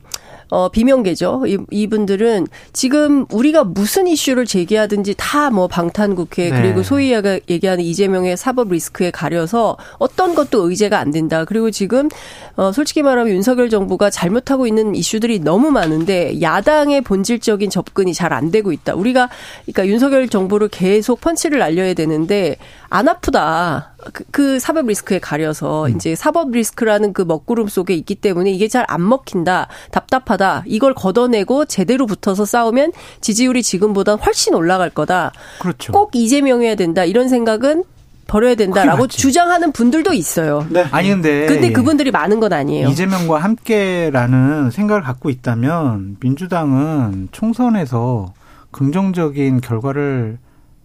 어, 0.54 0.70
비명계죠. 0.70 1.46
이, 1.48 1.58
이분들은 1.72 2.46
지금 2.74 3.26
우리가 3.32 3.64
무슨 3.64 4.08
이슈를 4.08 4.46
제기하든지 4.46 5.16
다 5.18 5.44
뭐 5.54 5.68
방탄국회 5.68 6.50
네. 6.50 6.62
그리고 6.62 6.84
소위 6.84 7.14
얘기하는 7.14 7.84
이재명의 7.84 8.38
사법 8.38 8.70
리스크에 8.70 9.12
가려서 9.12 9.78
어떤 10.00 10.36
것도 10.36 10.70
의제가 10.70 10.98
안 11.00 11.12
된다. 11.12 11.46
그리고 11.46 11.70
지금 11.72 12.10
어, 12.56 12.72
솔직히 12.72 13.04
말하면 13.04 13.34
윤석열 13.34 13.70
정부가 13.70 14.10
잘못하고 14.10 14.66
있는 14.68 14.96
이슈들이 14.96 15.40
너무 15.40 15.70
많은데 15.72 16.42
야당의 16.42 17.02
본질적인 17.02 17.70
접근이 17.70 18.14
잘 18.14 18.34
안 18.34 18.50
되고 18.50 18.72
있다. 18.72 18.96
우리가 18.96 19.30
그러니까 19.66 19.86
윤석열 19.88 20.28
정부를 20.28 20.68
계속 20.70 21.22
펀치를 21.22 21.60
날려야 21.60 21.94
되는데 21.94 22.56
안 22.90 23.08
아프다. 23.08 23.94
그, 24.12 24.24
그 24.32 24.60
사법 24.60 24.88
리스크에 24.88 25.20
가려서 25.20 25.86
음. 25.86 25.96
이제 25.96 26.16
사법 26.16 26.52
리스크라는 26.52 27.14
그 27.14 27.22
먹구름 27.22 27.68
속에 27.68 27.94
있기 27.94 28.16
때문에 28.16 28.52
이게 28.52 28.68
잘 28.68 28.84
안 28.88 29.08
먹힌다. 29.08 29.68
답답하다. 29.92 30.43
이걸 30.66 30.94
걷어내고 30.94 31.66
제대로 31.66 32.06
붙어서 32.06 32.46
싸우면 32.46 32.92
지지율이 33.22 33.64
지금보다 33.64 34.16
훨씬 34.16 34.54
올라갈 34.54 34.90
거다. 34.90 35.32
그렇죠. 35.60 35.92
꼭 35.92 36.16
이재명이어야 36.16 36.76
된다. 36.76 37.06
이런 37.06 37.30
생각은 37.30 37.84
버려야 38.28 38.56
된다라고 38.56 39.08
주장하는 39.08 39.72
분들도 39.72 40.14
있어요. 40.14 40.66
네. 40.70 40.86
아니 40.92 41.10
근데 41.10 41.46
근데 41.46 41.72
그분들이 41.72 42.10
많은 42.12 42.40
건 42.40 42.54
아니에요. 42.54 42.88
이재명과 42.88 43.40
함께라는 43.40 44.72
생각을 44.72 45.04
갖고 45.04 45.30
있다면 45.30 46.18
민주당은 46.20 47.30
총선에서 47.32 48.34
긍정적인 48.72 49.62
결과를 49.62 50.38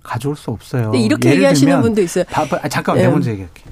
가져올 0.03 0.37
수 0.37 0.51
없어요. 0.51 0.93
이렇게 0.95 1.31
얘기하시는 1.31 1.81
분도 1.83 2.01
있어요. 2.03 2.25
바, 2.31 2.45
바, 2.47 2.59
아, 2.63 2.69
잠깐만, 2.69 2.99
네. 2.99 3.03
내가 3.03 3.13
먼저 3.13 3.31
얘기할게. 3.31 3.63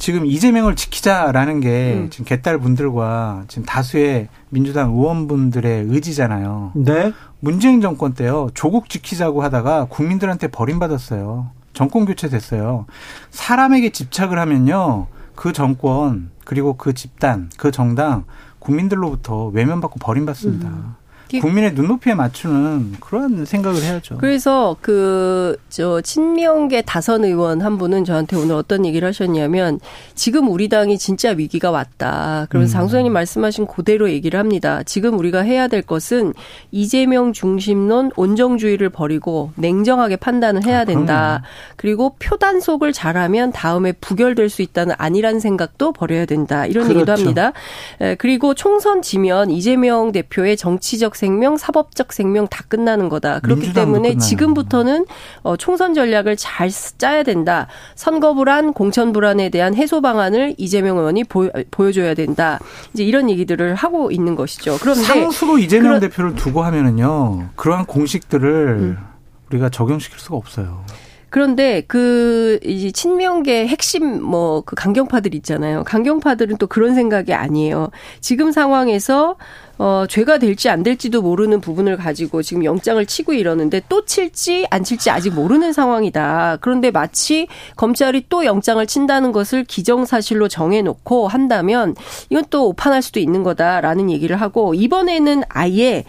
지금 0.00 0.24
이재명을 0.24 0.76
지키자라는 0.76 1.60
게 1.60 1.94
음. 1.94 2.10
지금 2.10 2.24
개딸 2.24 2.58
분들과 2.58 3.44
지금 3.48 3.64
다수의 3.66 4.28
민주당 4.48 4.92
의원분들의 4.92 5.84
의지잖아요. 5.88 6.72
네. 6.74 7.12
문재인 7.38 7.82
정권 7.82 8.14
때요. 8.14 8.48
조국 8.54 8.88
지키자고 8.88 9.42
하다가 9.42 9.84
국민들한테 9.84 10.48
버림받았어요. 10.48 11.50
정권 11.74 12.06
교체 12.06 12.30
됐어요. 12.30 12.86
사람에게 13.30 13.90
집착을 13.90 14.38
하면요. 14.38 15.06
그 15.34 15.52
정권 15.52 16.30
그리고 16.44 16.78
그 16.78 16.94
집단, 16.94 17.50
그 17.58 17.70
정당 17.70 18.24
국민들로부터 18.58 19.48
외면받고 19.48 19.98
버림받습니다. 19.98 20.66
음. 20.66 20.94
국민의 21.38 21.74
눈높이에 21.74 22.14
맞추는 22.14 22.96
그런 23.00 23.44
생각을 23.44 23.82
해야죠. 23.82 24.18
그래서 24.18 24.76
그 24.80 25.56
저 25.68 26.00
친명계 26.00 26.82
다선 26.82 27.24
의원 27.24 27.60
한 27.62 27.78
분은 27.78 28.04
저한테 28.04 28.36
오늘 28.36 28.54
어떤 28.54 28.84
얘기를 28.84 29.06
하셨냐면 29.06 29.80
지금 30.14 30.48
우리 30.48 30.68
당이 30.68 30.98
진짜 30.98 31.30
위기가 31.30 31.70
왔다. 31.70 32.46
그러면서 32.48 32.72
음. 32.72 32.80
장 32.80 32.88
소장님 32.88 33.12
말씀하신 33.12 33.66
그대로 33.66 34.10
얘기를 34.10 34.38
합니다. 34.38 34.82
지금 34.84 35.18
우리가 35.18 35.40
해야 35.40 35.68
될 35.68 35.82
것은 35.82 36.34
이재명 36.70 37.32
중심론 37.32 38.10
온정주의를 38.16 38.90
버리고 38.90 39.52
냉정하게 39.56 40.16
판단을 40.16 40.64
해야 40.64 40.80
아, 40.80 40.84
된다. 40.84 41.42
아, 41.42 41.46
그리고 41.76 42.16
표단속을 42.18 42.92
잘하면 42.92 43.52
다음에 43.52 43.92
부결될 43.92 44.48
수 44.48 44.62
있다는 44.62 44.94
아니란 44.98 45.40
생각도 45.40 45.92
버려야 45.92 46.26
된다. 46.26 46.66
이런 46.66 46.88
그렇죠. 46.88 46.98
얘기도 46.98 47.12
합니다. 47.12 47.52
그리고 48.18 48.54
총선 48.54 49.02
지면 49.02 49.50
이재명 49.50 50.12
대표의 50.12 50.56
정치적 50.56 51.16
생명, 51.20 51.58
사법적 51.58 52.14
생명 52.14 52.48
다 52.48 52.64
끝나는 52.66 53.10
거다. 53.10 53.40
그렇기 53.40 53.74
때문에 53.74 54.16
지금부터는 54.16 55.04
어, 55.42 55.56
총선 55.58 55.92
전략을 55.92 56.36
잘 56.36 56.70
짜야 56.70 57.24
된다. 57.24 57.66
선거 57.94 58.32
불안, 58.32 58.72
공천 58.72 59.12
불안에 59.12 59.50
대한 59.50 59.74
해소 59.74 60.00
방안을 60.00 60.54
이재명 60.56 60.96
의원이 60.96 61.24
보, 61.24 61.50
여줘야 61.80 62.14
된다. 62.14 62.58
이제 62.94 63.04
이런 63.04 63.28
얘기들을 63.28 63.74
하고 63.74 64.10
있는 64.10 64.34
것이죠. 64.34 64.78
그런데 64.80 65.02
상수로 65.02 65.58
이재명 65.58 65.88
그런, 65.88 66.00
대표를 66.00 66.34
두고 66.36 66.62
하면은요. 66.62 67.50
그러한 67.54 67.84
공식들을 67.84 68.68
음. 68.78 68.98
우리가 69.50 69.68
적용시킬 69.68 70.18
수가 70.18 70.36
없어요. 70.36 70.84
그런데 71.30 71.82
그 71.86 72.58
이제 72.64 72.90
친명계 72.90 73.66
핵심 73.66 74.22
뭐 74.22 74.60
그 74.70 74.76
강경파들 74.76 75.34
있잖아요. 75.36 75.84
강경파들은 75.84 76.56
또 76.58 76.66
그런 76.66 76.94
생각이 76.94 77.34
아니에요. 77.34 77.90
지금 78.20 78.52
상황에서 78.52 79.36
어, 79.78 80.04
죄가 80.08 80.38
될지 80.38 80.68
안 80.68 80.82
될지도 80.82 81.22
모르는 81.22 81.60
부분을 81.60 81.96
가지고 81.96 82.42
지금 82.42 82.64
영장을 82.64 83.04
치고 83.04 83.32
이러는데 83.32 83.80
또 83.88 84.04
칠지 84.04 84.66
안 84.70 84.84
칠지 84.84 85.10
아직 85.10 85.32
모르는 85.32 85.72
상황이다. 85.72 86.58
그런데 86.60 86.90
마치 86.90 87.48
검찰이 87.76 88.26
또 88.28 88.44
영장을 88.44 88.84
친다는 88.86 89.32
것을 89.32 89.64
기정사실로 89.64 90.48
정해놓고 90.48 91.28
한다면 91.28 91.94
이건 92.28 92.44
또 92.50 92.68
오판할 92.68 93.02
수도 93.02 93.20
있는 93.20 93.42
거다라는 93.42 94.10
얘기를 94.10 94.36
하고 94.36 94.74
이번에는 94.74 95.42
아예 95.48 96.04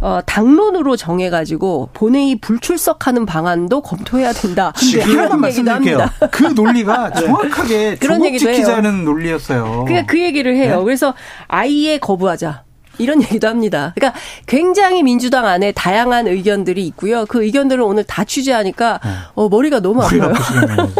어, 0.00 0.20
당론으로 0.26 0.96
정해가지고 0.96 1.90
본회의 1.94 2.36
불출석하는 2.36 3.24
방안도 3.24 3.80
검토해야 3.80 4.32
된다. 4.32 4.72
이런 4.92 5.44
얘기도 5.46 5.70
합니다. 5.70 6.12
그 6.30 6.44
논리가 6.44 7.10
네. 7.14 7.20
정확하게 7.20 7.96
그런 7.96 8.24
얘기도 8.24 8.52
지키자는 8.52 8.94
해요. 8.94 9.04
논리였어요. 9.04 9.84
그러니까 9.86 10.06
그 10.06 10.20
얘기를 10.20 10.54
해요. 10.56 10.78
네? 10.78 10.84
그래서 10.84 11.14
아예 11.48 11.98
거부하자. 11.98 12.64
이런 12.98 13.22
얘기도 13.22 13.46
합니다. 13.46 13.92
그러니까 13.94 14.18
굉장히 14.46 15.02
민주당 15.02 15.44
안에 15.46 15.72
다양한 15.72 16.28
의견들이 16.28 16.86
있고요. 16.86 17.26
그 17.26 17.44
의견들을 17.44 17.82
오늘 17.82 18.04
다 18.04 18.24
취재하니까 18.24 19.00
네. 19.04 19.10
어, 19.34 19.50
머리가 19.50 19.80
너무 19.80 20.02
아파요. 20.02 20.32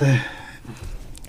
네. 0.00 0.18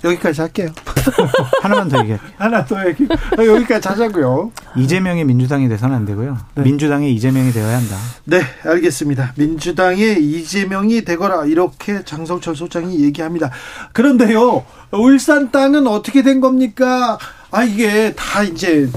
여기까지 0.04 0.42
할게요. 0.42 0.70
하나만 1.62 1.90
더 1.90 2.00
얘기할게요. 2.00 2.32
하나 2.38 2.66
더 2.66 2.88
얘기. 2.88 3.06
어, 3.06 3.46
여기까지 3.46 3.88
하자고요. 3.88 4.52
이재명의 4.78 5.26
민주당이 5.26 5.68
돼서는 5.70 5.96
안 5.96 6.06
되고요. 6.06 6.38
네. 6.56 6.64
민주당의 6.64 7.14
이재명이 7.16 7.52
되어야 7.52 7.78
한다. 7.78 7.96
네, 8.26 8.42
알겠습니다. 8.66 9.34
민주당의 9.36 10.24
이재명이 10.24 11.04
되거라 11.04 11.46
이렇게 11.46 12.04
장성철 12.04 12.56
소장이 12.56 13.04
얘기합니다. 13.04 13.52
그런데요, 13.94 14.66
울산 14.92 15.52
땅은 15.52 15.88
어떻게 15.88 16.22
된 16.24 16.40
겁니까? 16.40 17.18
아 17.52 17.64
이게 17.64 18.14
다 18.16 18.44
이제 18.44 18.90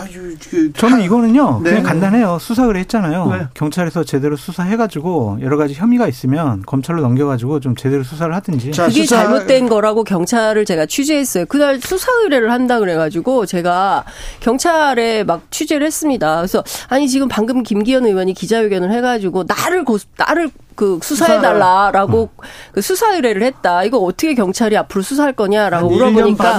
아유, 0.00 0.36
그, 0.50 0.72
저는 0.72 1.02
이거는요 1.02 1.60
네. 1.62 1.70
그냥 1.70 1.82
간단해요. 1.84 2.38
수사를 2.40 2.74
했잖아요. 2.76 3.26
네. 3.26 3.46
경찰에서 3.54 4.04
제대로 4.04 4.36
수사해가지고 4.36 5.38
여러 5.42 5.56
가지 5.56 5.74
혐의가 5.74 6.08
있으면 6.08 6.62
검찰로 6.66 7.00
넘겨가지고 7.02 7.60
좀 7.60 7.76
제대로 7.76 8.02
수사를 8.02 8.34
하든지. 8.34 8.72
자, 8.72 8.86
그게 8.86 9.02
수사... 9.02 9.22
잘못된 9.22 9.68
거라고 9.68 10.04
경찰을 10.04 10.64
제가 10.64 10.86
취재했어요. 10.86 11.46
그날 11.46 11.80
수사 11.80 12.10
의뢰를 12.22 12.50
한다 12.50 12.78
그래가지고 12.78 13.46
제가 13.46 14.04
경찰에 14.40 15.24
막 15.24 15.50
취재를 15.50 15.86
했습니다. 15.86 16.36
그래서 16.36 16.64
아니 16.88 17.08
지금 17.08 17.28
방금 17.28 17.62
김기현 17.62 18.06
의원이 18.06 18.34
기자회견을 18.34 18.92
해가지고 18.92 19.44
나를 19.46 19.84
고 19.84 19.98
나를 20.16 20.50
그 20.74 20.98
수사해달라라고 21.02 22.22
어. 22.36 22.42
그 22.72 22.80
수사 22.80 23.12
의뢰를 23.14 23.42
했다. 23.42 23.84
이거 23.84 23.98
어떻게 23.98 24.34
경찰이 24.34 24.76
앞으로 24.76 25.02
수사할 25.02 25.32
거냐라고 25.32 25.88
물어보니까 25.90 26.56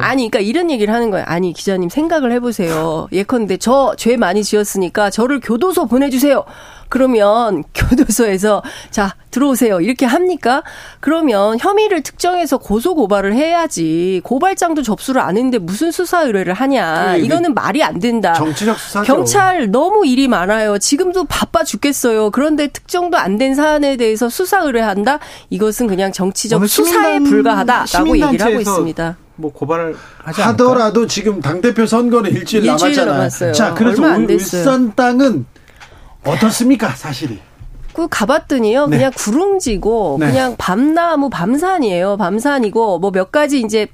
아니 0.00 0.30
그러니까 0.30 0.40
이런 0.40 0.70
얘기를 0.70 0.92
하는 0.92 1.10
거예요. 1.10 1.24
아니 1.28 1.52
기자님 1.52 1.88
생각을 1.88 2.32
해보세요. 2.32 3.08
예컨대 3.12 3.56
저 3.56 3.94
죄 3.96 4.16
많이 4.16 4.44
지었으니까 4.44 5.10
저를 5.10 5.40
교도소 5.40 5.86
보내주세요. 5.86 6.44
그러면 6.88 7.62
교도소에서 7.74 8.62
자 8.90 9.14
들어오세요 9.30 9.80
이렇게 9.80 10.06
합니까? 10.06 10.62
그러면 11.00 11.58
혐의를 11.58 12.02
특정해서 12.02 12.58
고소 12.58 12.94
고발을 12.94 13.34
해야지 13.34 14.20
고발장도 14.24 14.82
접수를 14.82 15.20
안 15.20 15.36
했는데 15.36 15.58
무슨 15.58 15.90
수사 15.92 16.22
의뢰를 16.22 16.52
하냐 16.54 17.16
이거는 17.16 17.54
말이 17.54 17.82
안 17.82 17.98
된다. 17.98 18.32
정치적 18.32 18.78
수사 18.78 19.02
경찰 19.02 19.70
너무 19.70 20.06
일이 20.06 20.26
많아요. 20.28 20.78
지금도 20.78 21.24
바빠 21.24 21.64
죽겠어요. 21.64 22.30
그런데 22.30 22.66
특정도 22.68 23.16
안 23.16 23.36
된 23.36 23.54
사안에 23.54 23.98
대해서 23.98 24.30
수사 24.30 24.60
의뢰한다? 24.62 25.18
이것은 25.50 25.86
그냥 25.88 26.10
정치적 26.10 26.66
수사에 26.66 27.18
불과하다라고 27.20 28.16
얘기를 28.18 28.46
하고 28.46 28.60
있습니다. 28.60 29.16
뭐 29.36 29.52
고발을 29.52 29.94
하지 30.24 30.40
하더라도? 30.40 31.06
지금 31.06 31.42
당 31.42 31.60
대표 31.60 31.84
선거는 31.84 32.30
일주일, 32.30 32.64
일주일 32.64 32.92
남았잖아요. 32.92 33.12
남았어요. 33.12 33.52
자, 33.52 33.74
그래서 33.74 34.02
울산 34.02 34.94
땅은 34.94 35.44
어떻습니까, 36.26 36.90
사실이? 36.90 37.38
그 37.92 38.08
가봤더니요, 38.08 38.88
네. 38.88 38.96
그냥 38.98 39.12
구릉지고, 39.16 40.18
네. 40.20 40.26
그냥 40.26 40.54
밤나무, 40.58 41.30
밤산이에요. 41.30 42.16
밤산이고, 42.18 42.98
뭐 42.98 43.10
몇 43.10 43.32
가지 43.32 43.60
이제 43.60 43.86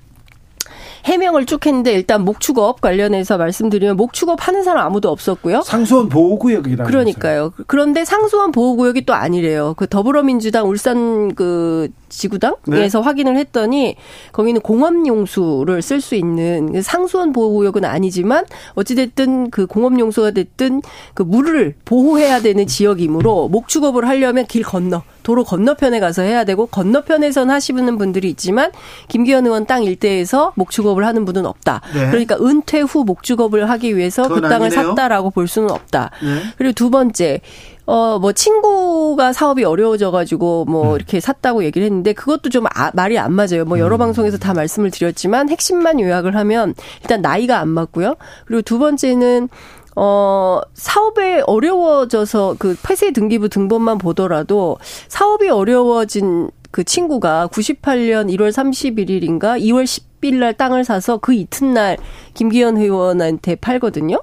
해명을 1.05 1.47
쭉 1.47 1.65
했는데 1.67 1.93
일단 1.93 2.25
목축업 2.25 2.81
관련해서 2.81 3.39
말씀드리면 3.39 3.97
목축업 3.97 4.47
하는 4.47 4.63
사람 4.63 4.87
아무도 4.87 5.11
없었고요. 5.11 5.63
상수원 5.63 6.09
보호구역이라 6.09 6.85
그러니까요. 6.85 7.53
그런데 7.67 8.05
상수원 8.05 8.53
보호구역이 8.53 9.05
또 9.05 9.15
아니래요. 9.15 9.75
그 9.77 9.89
더불어민주당 9.89 10.69
울산 10.69 11.35
그 11.35 11.89
지구당에서 12.09 12.99
네. 12.99 13.05
확인을 13.05 13.37
했더니 13.37 13.97
거기는 14.33 14.61
공업용수를 14.61 15.83
쓸 15.83 16.01
수 16.01 16.15
있는 16.15 16.73
그 16.73 16.83
상수원 16.83 17.33
보호구역은 17.33 17.85
아니지만 17.85 18.45
어찌됐든 18.75 19.51
그 19.51 19.67
공업용수가 19.67 20.33
됐든 20.33 20.83
그 21.15 21.23
물을 21.23 21.75
보호해야 21.85 22.41
되는 22.41 22.67
지역이므로 22.67 23.49
목축업을 23.49 24.07
하려면 24.07 24.47
길 24.47 24.63
건너 24.63 25.03
도로 25.23 25.45
건너편에 25.45 26.01
가서 26.01 26.23
해야 26.23 26.45
되고 26.45 26.67
건너편에선 26.67 27.51
하시는 27.51 27.99
분들이 27.99 28.29
있지만 28.31 28.73
김기현 29.09 29.47
의원 29.47 29.67
땅 29.67 29.85
일대에서 29.85 30.53
목축업을 30.57 31.05
하는 31.07 31.25
분은 31.25 31.47
없다. 31.47 31.81
네. 31.95 32.11
그러니까 32.11 32.37
은퇴 32.37 32.81
후 32.81 33.05
목축업을 33.05 33.69
하기 33.71 33.97
위해서 33.97 34.29
그 34.29 34.41
땅을 34.41 34.67
아니네요. 34.67 34.89
샀다라고 34.89 35.31
볼 35.31 35.49
수는 35.49 35.71
없다. 35.71 36.11
네. 36.23 36.43
그리고 36.57 36.73
두 36.73 36.91
번째 36.91 37.41
어, 37.85 38.19
뭐, 38.21 38.33
친구가 38.33 39.33
사업이 39.33 39.65
어려워져가지고, 39.65 40.67
뭐, 40.67 40.93
음. 40.93 40.97
이렇게 40.97 41.19
샀다고 41.19 41.65
얘기를 41.65 41.85
했는데, 41.85 42.13
그것도 42.13 42.49
좀 42.49 42.67
아, 42.67 42.93
말이 42.95 43.19
안 43.19 43.33
맞아요. 43.33 43.65
뭐, 43.67 43.79
여러 43.81 43.97
음. 43.97 43.99
방송에서 43.99 44.39
다 44.39 44.55
말씀을 44.55 44.93
드렸지만, 44.93 45.49
핵심만 45.49 45.99
요약을 45.99 46.37
하면, 46.37 46.75
일단 47.03 47.23
나이가 47.23 47.59
안 47.59 47.69
맞고요. 47.69 48.15
그리고 48.47 48.63
두 48.63 48.79
번째는, 48.79 49.49
어, 49.97 50.61
사업에 50.75 51.43
어려워져서 51.47 52.57
그 52.59 52.77
폐쇄 52.83 53.11
등기부 53.13 53.49
등본만 53.49 53.99
보더라도 53.99 54.79
사업이 55.09 55.49
어려워진 55.51 56.51
그 56.71 56.85
친구가 56.85 57.49
98년 57.53 58.35
1월 58.35 58.51
31일인가 58.51 59.61
2월 59.61 59.85
10일 59.85 60.37
날 60.37 60.55
땅을 60.55 60.85
사서 60.85 61.19
그 61.19 61.35
이튿날 61.35 61.99
김기현 62.35 62.79
의원한테 62.79 63.57
팔거든요. 63.57 64.23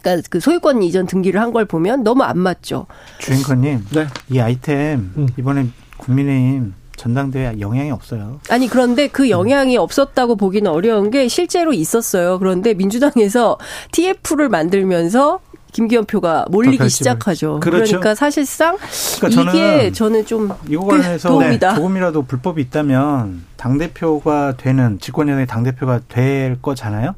그러니까 0.00 0.28
그 0.30 0.38
소유권 0.38 0.82
이전 0.84 1.06
등기를 1.06 1.40
한 1.40 1.52
걸 1.52 1.64
보면 1.64 2.04
너무 2.04 2.22
안 2.22 2.38
맞죠. 2.38 2.86
주인권님, 3.18 3.86
네. 3.90 4.06
이 4.30 4.38
아이템 4.38 5.12
음. 5.16 5.26
이번에 5.36 5.66
국민의힘 5.96 6.72
전당대회 6.98 7.60
영향이 7.60 7.90
없어요. 7.90 8.40
아니 8.50 8.68
그런데 8.68 9.08
그 9.08 9.30
영향이 9.30 9.78
음. 9.78 9.82
없었다고 9.82 10.36
보기는 10.36 10.70
어려운 10.70 11.10
게 11.10 11.28
실제로 11.28 11.72
있었어요. 11.72 12.38
그런데 12.38 12.74
민주당에서 12.74 13.56
TF를 13.92 14.50
만들면서 14.50 15.40
김기현 15.72 16.06
표가 16.06 16.46
몰리기 16.50 16.88
시작하죠. 16.88 17.60
그렇죠. 17.60 18.00
그러니까 18.00 18.14
사실상 18.14 18.76
그러니까 19.20 19.42
이게 19.42 19.92
저는, 19.92 19.92
저는 19.92 20.26
좀 20.26 20.50
이거 20.68 20.86
관련해서 20.86 21.28
도움이다. 21.28 21.70
네, 21.70 21.76
조금이라도 21.76 22.22
불법이 22.22 22.60
있다면 22.62 23.44
당 23.56 23.78
대표가 23.78 24.56
되는 24.56 24.98
집권여당의 24.98 25.46
당 25.46 25.62
대표가 25.62 26.00
될 26.08 26.58
거잖아요. 26.60 27.14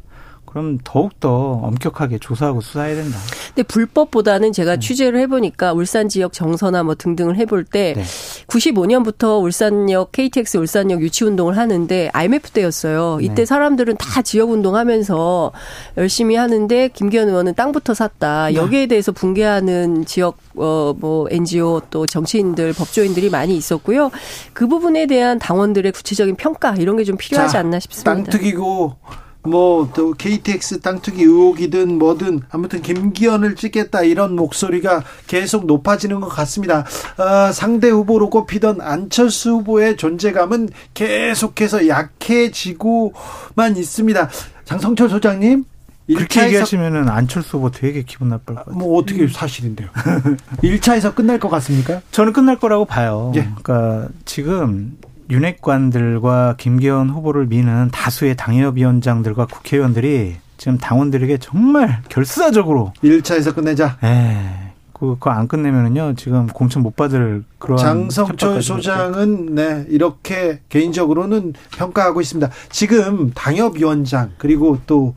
그럼 0.50 0.78
더욱더 0.84 1.60
엄격하게 1.62 2.18
조사하고 2.18 2.60
수사해야 2.60 2.94
된다. 2.96 3.18
근데 3.48 3.62
불법보다는 3.64 4.52
제가 4.52 4.74
음. 4.74 4.80
취재를 4.80 5.20
해보니까 5.20 5.72
울산 5.72 6.08
지역 6.08 6.32
정서나 6.32 6.82
뭐 6.82 6.94
등등을 6.94 7.36
해볼 7.36 7.64
때 7.64 7.94
네. 7.96 8.02
95년부터 8.46 9.42
울산역 9.42 10.12
KTX 10.12 10.56
울산역 10.56 11.02
유치 11.02 11.24
운동을 11.24 11.56
하는데 11.56 12.10
IMF 12.12 12.50
때였어요. 12.52 13.18
네. 13.18 13.26
이때 13.26 13.34
네. 13.34 13.44
사람들은 13.44 13.96
다 13.98 14.22
지역 14.22 14.50
운동하면서 14.50 15.52
열심히 15.98 16.36
하는데 16.36 16.88
김기현 16.88 17.28
의원은 17.28 17.54
땅부터 17.54 17.92
샀다. 17.94 18.46
네. 18.48 18.54
여기에 18.54 18.86
대해서 18.86 19.12
붕괴하는 19.12 20.04
지역 20.06 20.38
어뭐 20.56 21.26
NGO 21.30 21.82
또 21.90 22.06
정치인들 22.06 22.72
법조인들이 22.72 23.30
많이 23.30 23.56
있었고요. 23.56 24.10
그 24.52 24.66
부분에 24.66 25.06
대한 25.06 25.38
당원들의 25.38 25.92
구체적인 25.92 26.36
평가 26.36 26.74
이런 26.76 26.96
게 26.96 27.10
좀 27.10 27.16
필요하지 27.16 27.52
자, 27.54 27.58
않나 27.60 27.80
싶습니다. 27.80 28.12
땅 28.14 28.24
특이고 28.24 28.94
뭐 29.42 29.90
또 29.94 30.12
KTX 30.12 30.80
땅 30.80 31.00
투기 31.00 31.22
의혹이든 31.22 31.98
뭐든 31.98 32.42
아무튼 32.50 32.82
김기현을 32.82 33.56
찍겠다 33.56 34.02
이런 34.02 34.36
목소리가 34.36 35.02
계속 35.26 35.66
높아지는 35.66 36.20
것 36.20 36.28
같습니다. 36.28 36.84
어, 37.18 37.52
상대 37.52 37.88
후보로 37.88 38.30
꼽히던 38.30 38.80
안철수 38.80 39.50
후보의 39.52 39.96
존재감은 39.96 40.70
계속해서 40.94 41.88
약해지고만 41.88 43.76
있습니다. 43.76 44.30
장성철 44.64 45.08
소장님 45.08 45.64
그렇게 46.06 46.44
얘기하시면은 46.46 47.08
안철수 47.08 47.58
후보 47.58 47.70
되게 47.70 48.02
기분 48.02 48.28
나쁠 48.30 48.54
것 48.54 48.64
같아요. 48.64 48.76
뭐 48.76 48.98
어떻게 48.98 49.26
사실인데요? 49.28 49.88
1차에서 50.62 51.14
끝날 51.14 51.38
것 51.38 51.48
같습니까? 51.48 52.00
저는 52.10 52.32
끝날 52.32 52.58
거라고 52.58 52.84
봐요. 52.84 53.32
예. 53.36 53.42
그러니까 53.42 54.08
지금 54.24 54.96
윤핵관들과 55.30 56.56
김기현 56.58 57.10
후보를 57.10 57.46
미는 57.46 57.90
다수의 57.92 58.36
당협위원장들과 58.36 59.46
국회의원들이 59.46 60.36
지금 60.56 60.76
당원들에게 60.76 61.38
정말 61.38 62.02
결사적으로 62.08 62.92
1차에서 63.02 63.54
끝내자. 63.54 63.96
네. 64.02 64.70
그거 64.92 65.30
안 65.30 65.48
끝내면은요 65.48 66.14
지금 66.16 66.46
공천 66.46 66.82
못 66.82 66.94
받을 66.94 67.42
그런 67.58 67.78
장성철 67.78 68.60
소장은 68.60 69.54
네 69.54 69.86
이렇게 69.88 70.60
개인적으로는 70.68 71.54
평가하고 71.74 72.20
있습니다. 72.20 72.50
지금 72.68 73.30
당협위원장 73.34 74.32
그리고 74.36 74.78
또 74.86 75.14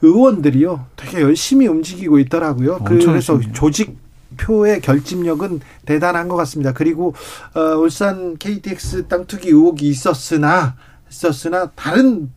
의원들이요 0.00 0.86
되게 0.96 1.20
열심히 1.20 1.66
움직이고 1.66 2.18
있더라고요. 2.20 2.78
그래서 2.84 3.34
열심히. 3.34 3.52
조직 3.52 3.98
표의 4.38 4.80
결집력은 4.80 5.60
대단한 5.84 6.28
것 6.28 6.36
같습니다. 6.36 6.72
그리고 6.72 7.14
어, 7.54 7.60
울산 7.76 8.38
KTX 8.38 9.08
땅 9.08 9.26
투기 9.26 9.48
의혹이 9.48 9.88
있었으나 9.88 10.76
있었으나 11.10 11.70
다른 11.74 12.30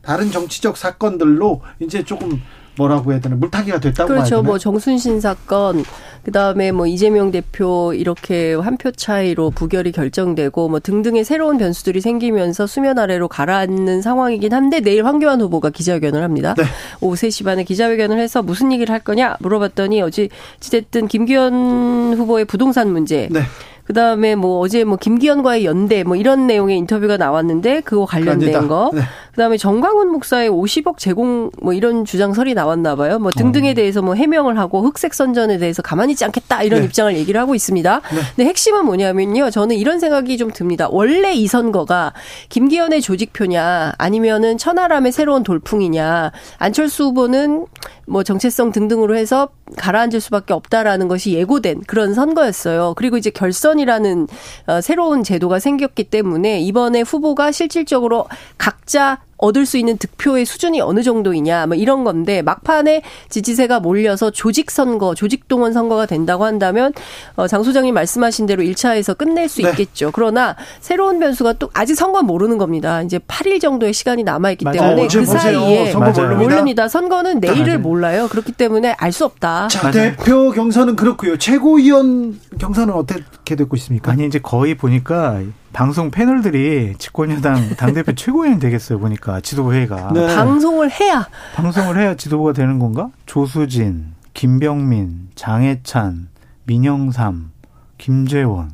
다른 0.00 0.30
정치적 0.30 0.76
사건들로 0.76 1.60
이제 1.80 2.02
조금 2.02 2.40
뭐라고 2.78 3.12
해야 3.12 3.20
되나 3.20 3.36
물타기가 3.36 3.80
됐다고 3.80 4.08
그렇죠. 4.08 4.42
뭐 4.42 4.56
정순신 4.58 5.20
사건 5.20 5.84
그다음에 6.24 6.72
뭐 6.72 6.86
이재명 6.86 7.30
대표 7.30 7.92
이렇게 7.94 8.54
한 8.54 8.78
표 8.78 8.92
차이로 8.92 9.50
부결이 9.50 9.90
결정되고 9.90 10.68
뭐 10.68 10.78
등등의 10.78 11.24
새로운 11.24 11.58
변수들이 11.58 12.00
생기면서 12.00 12.68
수면 12.68 12.96
아래로 12.98 13.26
가라앉는 13.26 14.02
상황이긴 14.02 14.52
한데 14.54 14.78
내일 14.80 15.04
황교안 15.04 15.40
후보가 15.40 15.70
기자회견을 15.70 16.22
합니다. 16.22 16.54
네. 16.56 16.62
오후 17.00 17.14
3시 17.16 17.44
반에 17.44 17.64
기자회견을 17.64 18.20
해서 18.20 18.40
무슨 18.40 18.70
얘기를 18.72 18.92
할 18.92 19.00
거냐 19.00 19.34
물어봤더니 19.40 20.00
어찌 20.02 20.28
어쨌든 20.58 21.08
김기현 21.08 22.14
후보의 22.16 22.44
부동산 22.44 22.92
문제 22.92 23.28
네. 23.32 23.40
그 23.88 23.94
다음에 23.94 24.34
뭐 24.34 24.60
어제 24.60 24.84
뭐 24.84 24.98
김기현과의 24.98 25.64
연대 25.64 26.04
뭐 26.04 26.14
이런 26.14 26.46
내용의 26.46 26.76
인터뷰가 26.76 27.16
나왔는데 27.16 27.80
그거 27.80 28.04
관련된 28.04 28.54
아니다. 28.54 28.68
거. 28.68 28.90
네. 28.92 29.00
그 29.32 29.40
다음에 29.40 29.56
정광훈 29.56 30.12
목사의 30.12 30.50
50억 30.50 30.98
제공 30.98 31.50
뭐 31.62 31.72
이런 31.72 32.04
주장설이 32.04 32.52
나왔나 32.52 32.96
봐요. 32.96 33.18
뭐 33.18 33.30
등등에 33.30 33.70
어. 33.70 33.74
대해서 33.74 34.02
뭐 34.02 34.14
해명을 34.14 34.58
하고 34.58 34.82
흑색 34.82 35.14
선전에 35.14 35.56
대해서 35.56 35.80
가만히 35.80 36.12
있지 36.12 36.22
않겠다 36.26 36.64
이런 36.64 36.80
네. 36.80 36.86
입장을 36.86 37.16
얘기를 37.16 37.40
하고 37.40 37.54
있습니다. 37.54 38.02
네. 38.10 38.20
근데 38.36 38.48
핵심은 38.50 38.84
뭐냐면요. 38.84 39.48
저는 39.48 39.76
이런 39.76 40.00
생각이 40.00 40.36
좀 40.36 40.50
듭니다. 40.50 40.88
원래 40.90 41.32
이 41.32 41.46
선거가 41.46 42.12
김기현의 42.50 43.00
조직표냐 43.00 43.94
아니면은 43.96 44.58
천하람의 44.58 45.12
새로운 45.12 45.42
돌풍이냐 45.44 46.32
안철수 46.58 47.04
후보는 47.04 47.64
뭐 48.06 48.22
정체성 48.22 48.72
등등으로 48.72 49.16
해서 49.16 49.48
가라앉을 49.76 50.20
수밖에 50.20 50.52
없다라는 50.52 51.08
것이 51.08 51.32
예고된 51.32 51.82
그런 51.86 52.14
선거였어요. 52.14 52.94
그리고 52.96 53.16
이제 53.16 53.30
결선이라는 53.30 54.28
어, 54.66 54.80
새로운 54.80 55.22
제도가 55.22 55.58
생겼기 55.58 56.04
때문에 56.04 56.60
이번에 56.60 57.02
후보가 57.02 57.52
실질적으로 57.52 58.26
각자 58.56 59.18
얻을 59.38 59.66
수 59.66 59.78
있는 59.78 59.96
득표의 59.98 60.44
수준이 60.44 60.80
어느 60.80 61.02
정도이냐 61.02 61.66
뭐 61.66 61.76
이런 61.76 62.04
건데 62.04 62.42
막판에 62.42 63.02
지지세가 63.28 63.80
몰려서 63.80 64.30
조직 64.30 64.70
선거, 64.70 65.14
조직 65.14 65.48
동원 65.48 65.72
선거가 65.72 66.06
된다고 66.06 66.44
한다면 66.44 66.92
어, 67.36 67.46
장 67.46 67.62
소장님 67.62 67.94
말씀하신 67.94 68.46
대로 68.46 68.62
1차에서 68.62 69.16
끝낼 69.16 69.48
수 69.48 69.62
네. 69.62 69.70
있겠죠. 69.70 70.10
그러나 70.12 70.56
새로운 70.80 71.18
변수가 71.18 71.54
또 71.54 71.70
아직 71.72 71.94
선거 71.94 72.22
모르는 72.22 72.58
겁니다. 72.58 73.02
이제 73.02 73.18
8일 73.18 73.60
정도의 73.60 73.92
시간이 73.92 74.24
남아 74.24 74.50
있기 74.52 74.64
때문에 74.64 75.08
그 75.08 75.24
사이에 75.24 75.94
모릅니다. 75.94 76.88
선거는 76.88 77.40
내일을 77.40 77.64
맞아요. 77.66 77.78
몰라요. 77.80 78.28
그렇기 78.28 78.52
때문에 78.52 78.94
알 78.98 79.08
수 79.12 79.24
없다. 79.24 79.68
자, 79.68 79.80
맞아요. 79.88 79.92
대표 79.92 80.50
경선은 80.52 80.94
그렇고요. 80.94 81.38
최고위원 81.38 82.38
경선은 82.58 82.92
어떻게 82.94 83.56
되고 83.56 83.74
있습니까? 83.76 84.12
아니 84.12 84.26
이제 84.26 84.38
거의 84.38 84.76
보니까 84.76 85.40
방송 85.78 86.10
패널들이 86.10 86.94
집권여당 86.98 87.76
당대표 87.76 88.10
최고위원 88.16 88.58
되겠어요, 88.58 88.98
보니까 88.98 89.40
지도부 89.40 89.72
회의가. 89.72 90.10
네. 90.12 90.26
방송을 90.34 90.90
해야. 90.90 91.28
방송을 91.54 91.96
해야 92.00 92.16
지도부가 92.16 92.52
되는 92.52 92.80
건가? 92.80 93.10
조수진, 93.26 94.06
김병민, 94.34 95.28
장해찬, 95.36 96.30
민영삼, 96.64 97.52
김재원. 97.96 98.72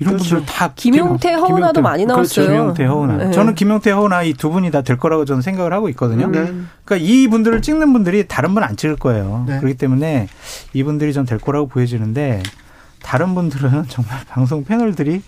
이런 0.00 0.14
그렇죠. 0.14 0.36
분들 0.38 0.52
다 0.52 0.72
김용태, 0.74 1.34
허은아도 1.34 1.82
많이 1.82 2.04
나왔어요. 2.04 2.46
그렇죠. 2.46 2.50
김용태, 2.50 2.84
허은아. 2.86 3.16
네. 3.26 3.30
저는 3.30 3.54
김용태, 3.54 3.92
허은아 3.92 4.24
이 4.24 4.32
두 4.34 4.50
분이 4.50 4.72
다 4.72 4.82
될 4.82 4.96
거라고 4.96 5.24
저는 5.24 5.40
생각을 5.42 5.72
하고 5.72 5.88
있거든요. 5.90 6.26
네. 6.26 6.52
그러니까 6.84 6.96
이 6.96 7.28
분들을 7.28 7.62
찍는 7.62 7.92
분들이 7.92 8.26
다른 8.26 8.54
분 8.54 8.64
안 8.64 8.76
찍을 8.76 8.96
거예요. 8.96 9.44
네. 9.46 9.58
그렇기 9.60 9.76
때문에 9.76 10.26
이 10.72 10.82
분들이 10.82 11.12
좀 11.12 11.26
될 11.26 11.38
거라고 11.38 11.68
보여지는데 11.68 12.42
다른 13.04 13.36
분들은 13.36 13.84
정말 13.90 14.18
방송 14.28 14.64
패널들이 14.64 15.22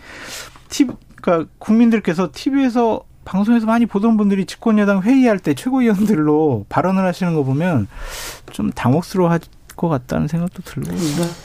TV, 0.70 0.94
그러니까 1.20 1.50
국민들께서 1.58 2.30
TV에서 2.32 3.04
방송에서 3.24 3.66
많이 3.66 3.86
보던 3.86 4.16
분들이 4.16 4.46
집권여당 4.46 5.02
회의할 5.02 5.38
때 5.38 5.54
최고위원들로 5.54 6.66
발언을 6.68 7.04
하시는 7.04 7.34
거 7.34 7.44
보면 7.44 7.86
좀 8.52 8.70
당혹스러워 8.70 9.30
것 9.80 9.88
같다는 9.88 10.28
생각도 10.28 10.62
들고 10.62 10.90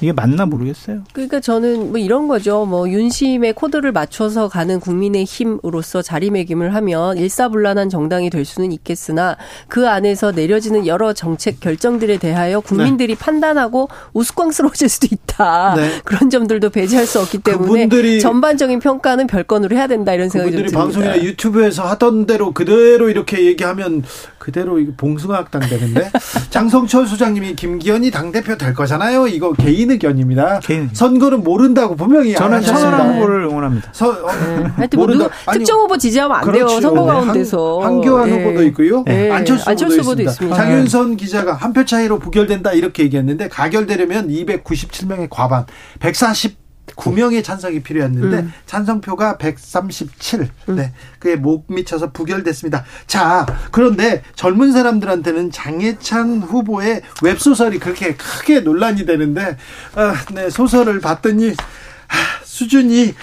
이게 0.01 0.11
맞나 0.11 0.45
모르겠어요. 0.45 1.03
그러니까 1.13 1.39
저는 1.39 1.91
뭐 1.91 1.97
이런 1.97 2.27
거죠. 2.27 2.65
뭐 2.65 2.89
윤심의 2.89 3.53
코드를 3.53 3.93
맞춰서 3.93 4.49
가는 4.49 4.81
국민의 4.81 5.23
힘으로서 5.23 6.01
자리매김을 6.01 6.75
하면 6.75 7.17
일사불란한 7.17 7.87
정당이 7.87 8.29
될 8.29 8.43
수는 8.43 8.73
있겠으나 8.73 9.37
그 9.69 9.87
안에서 9.87 10.33
내려지는 10.33 10.85
여러 10.85 11.13
정책 11.13 11.61
결정들에 11.61 12.17
대하여 12.17 12.59
국민들이 12.59 13.15
네. 13.15 13.19
판단하고 13.19 13.87
우스꽝스러워질 14.11 14.89
수도 14.89 15.07
있다. 15.09 15.75
네. 15.77 16.01
그런 16.03 16.29
점들도 16.29 16.71
배제할 16.71 17.05
수 17.05 17.21
없기 17.21 17.37
때문에 17.37 17.87
전반적인 18.19 18.79
평가는 18.79 19.27
별건으로 19.27 19.77
해야 19.77 19.87
된다 19.87 20.13
이런 20.13 20.27
생각이 20.27 20.51
듭니다. 20.51 20.77
방송이나 20.77 21.23
유튜브에서 21.23 21.83
하던 21.83 22.25
대로 22.25 22.51
그대로 22.53 23.09
이렇게 23.09 23.45
얘기하면 23.45 24.03
그대로 24.45 24.79
봉숭아 24.95 25.37
학당 25.37 25.59
되는데 25.61 26.11
장성철 26.51 27.07
소장님이 27.07 27.55
김기현이 27.55 28.11
당 28.11 28.31
대표 28.31 28.55
될 28.55 28.75
거잖아요. 28.75 29.25
이거 29.25 29.53
개인 29.53 29.89
의견입니다. 29.89 30.59
개인. 30.59 30.87
선거는 30.93 31.43
모른다고 31.43 31.95
분명히 31.95 32.35
저는 32.35 32.61
천하람 32.61 33.15
후보를 33.15 33.45
응원합니다. 33.45 33.89
서, 33.91 34.11
어, 34.11 34.27
네. 34.77 34.87
모른다. 34.95 35.29
아니, 35.47 35.57
특정 35.57 35.79
후보 35.79 35.97
지지하면 35.97 36.37
안 36.37 36.43
그렇죠. 36.43 36.67
돼요. 36.67 36.81
선거 36.81 37.01
네. 37.01 37.07
가운데서. 37.07 37.79
한, 37.81 38.01
교안 38.01 38.29
네. 38.29 38.43
후보도 38.43 38.63
있고요. 38.67 39.03
네. 39.07 39.31
안철수, 39.31 39.67
안철수 39.67 40.01
후보도, 40.01 40.21
있습니다. 40.21 40.31
있습니다. 40.31 40.55
장윤선 40.55 41.17
기자가 41.17 41.53
한 41.53 41.73
표 41.73 41.83
차이로 41.83 42.19
부결된다 42.19 42.71
이렇게 42.73 43.01
얘기했는데 43.03 43.49
가결되려면 43.49 44.27
297명의 44.29 45.27
과반, 45.31 45.65
140 45.99 46.64
9명의 46.87 47.43
찬성이 47.43 47.81
필요했는데 47.81 48.37
음. 48.37 48.53
찬성표가 48.65 49.37
137. 49.37 50.47
음. 50.69 50.75
네. 50.75 50.93
그게 51.19 51.35
못 51.35 51.65
미쳐서 51.67 52.11
부결됐습니다. 52.11 52.85
자, 53.07 53.45
그런데 53.71 54.23
젊은 54.35 54.71
사람들한테는 54.71 55.51
장해찬 55.51 56.41
후보의 56.41 57.01
웹소설이 57.23 57.79
그렇게 57.79 58.15
크게 58.15 58.61
논란이 58.61 59.05
되는데 59.05 59.57
아, 59.95 60.15
네, 60.33 60.49
소설을 60.49 60.99
봤더니 60.99 61.51
아, 62.07 62.15
수준이 62.43 63.13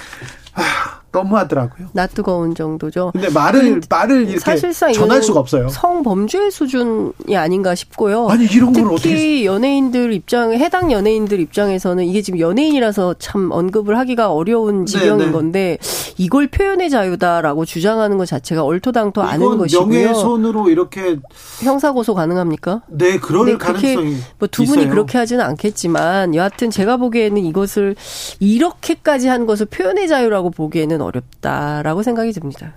아, 0.54 1.01
너무하더라고요. 1.12 1.88
낯뜨거운 1.92 2.54
정도죠. 2.54 3.10
근데 3.12 3.28
말을 3.28 3.82
말을 3.88 4.22
이렇게 4.22 4.38
사실상 4.38 4.92
전할 4.92 5.22
수가 5.22 5.40
없어요. 5.40 5.68
성범죄 5.68 6.50
수준이 6.50 7.36
아닌가 7.36 7.74
싶고요. 7.74 8.28
아니 8.28 8.46
이런 8.46 8.72
걸 8.72 8.96
특히 8.96 9.44
연예인들 9.44 10.12
입장 10.12 10.52
해당 10.54 10.90
연예인들 10.90 11.38
입장에서는 11.38 12.04
이게 12.04 12.22
지금 12.22 12.40
연예인이라서 12.40 13.16
참 13.18 13.50
언급을 13.52 13.98
하기가 13.98 14.32
어려운 14.32 14.86
지경인 14.86 15.18
네네. 15.18 15.32
건데 15.32 15.78
이걸 16.16 16.46
표현의 16.46 16.88
자유다라고 16.88 17.64
주장하는 17.66 18.16
것 18.16 18.26
자체가 18.26 18.64
얼토당토 18.64 19.22
않은 19.22 19.58
것이고요. 19.58 19.86
명예훼손으로 19.86 20.70
이렇게 20.70 21.18
형사 21.62 21.92
고소 21.92 22.14
가능합니까? 22.14 22.82
네, 22.88 23.18
그럴 23.18 23.46
네, 23.46 23.56
가능성이 23.58 24.16
뭐두 24.38 24.64
분이 24.64 24.88
그렇게 24.88 25.18
하지는 25.18 25.44
않겠지만 25.44 26.34
여하튼 26.34 26.70
제가 26.70 26.96
보기에는 26.96 27.44
이것을 27.44 27.96
이렇게까지 28.40 29.28
한 29.28 29.44
것을 29.44 29.66
표현의 29.66 30.08
자유라고 30.08 30.50
보기에는 30.50 31.01
어렵다라고 31.02 32.02
생각이 32.02 32.32
듭니다. 32.32 32.74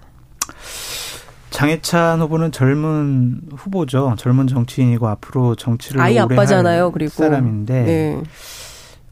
장해찬 1.50 2.20
후보는 2.20 2.52
젊은 2.52 3.42
후보죠. 3.56 4.16
젊은 4.18 4.48
정치인이고 4.48 5.08
앞으로 5.08 5.56
정치를 5.56 6.02
아이 6.02 6.20
아빠잖아요. 6.20 6.92
그리고 6.92 7.12
사람인데 7.12 7.84
네. 7.84 8.24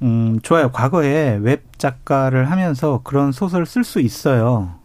음, 0.01 0.39
좋아요. 0.43 0.69
과거에 0.71 1.39
웹 1.41 1.79
작가를 1.79 2.51
하면서 2.51 2.99
그런 3.05 3.31
소설을 3.31 3.65
쓸 3.65 3.85
수 3.85 4.01
있어요. 4.01 4.75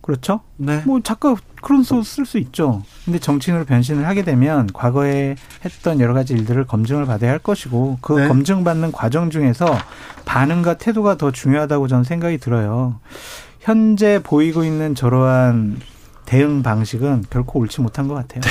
그렇죠? 0.00 0.40
네. 0.56 0.82
뭐 0.84 1.00
작가 1.00 1.34
그런 1.62 1.82
소설 1.82 2.04
쓸 2.04 2.26
수 2.26 2.38
있죠. 2.38 2.82
근데 3.04 3.18
정치인으로 3.18 3.64
변신을 3.64 4.06
하게 4.06 4.22
되면 4.22 4.66
과거에 4.72 5.36
했던 5.64 6.00
여러 6.00 6.12
가지 6.12 6.34
일들을 6.34 6.64
검증을 6.66 7.06
받아야 7.06 7.30
할 7.30 7.38
것이고 7.38 7.98
그 8.00 8.20
네. 8.20 8.28
검증받는 8.28 8.92
과정 8.92 9.30
중에서 9.30 9.66
반응과 10.24 10.78
태도가 10.78 11.16
더 11.16 11.30
중요하다고 11.30 11.88
저는 11.88 12.04
생각이 12.04 12.38
들어요. 12.38 12.98
현재 13.64 14.20
보이고 14.22 14.62
있는 14.62 14.94
저러한 14.94 15.80
대응 16.26 16.62
방식은 16.62 17.24
결코 17.30 17.58
옳지 17.60 17.80
못한 17.80 18.08
것 18.08 18.14
같아요. 18.14 18.42
네. 18.42 18.50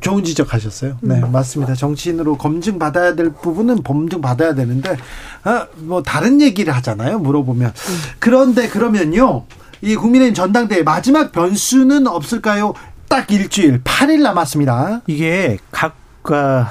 좋은 0.00 0.24
지적하셨어요. 0.24 0.98
네, 1.00 1.20
음. 1.22 1.32
맞습니다. 1.32 1.74
정치인으로 1.74 2.36
검증 2.36 2.78
받아야 2.78 3.14
될 3.14 3.30
부분은 3.32 3.82
검증 3.82 4.20
받아야 4.20 4.54
되는데, 4.54 4.96
아, 5.44 5.66
뭐 5.76 6.02
다른 6.02 6.40
얘기를 6.42 6.74
하잖아요. 6.76 7.18
물어보면. 7.18 7.68
음. 7.70 7.98
그런데 8.18 8.68
그러면요, 8.68 9.44
이 9.80 9.96
국민의힘 9.96 10.34
전당대회 10.34 10.82
마지막 10.82 11.32
변수는 11.32 12.06
없을까요? 12.06 12.74
딱 13.08 13.30
일주일, 13.30 13.82
8일 13.82 14.22
남았습니다. 14.22 15.00
이게 15.06 15.56
각과 15.70 16.68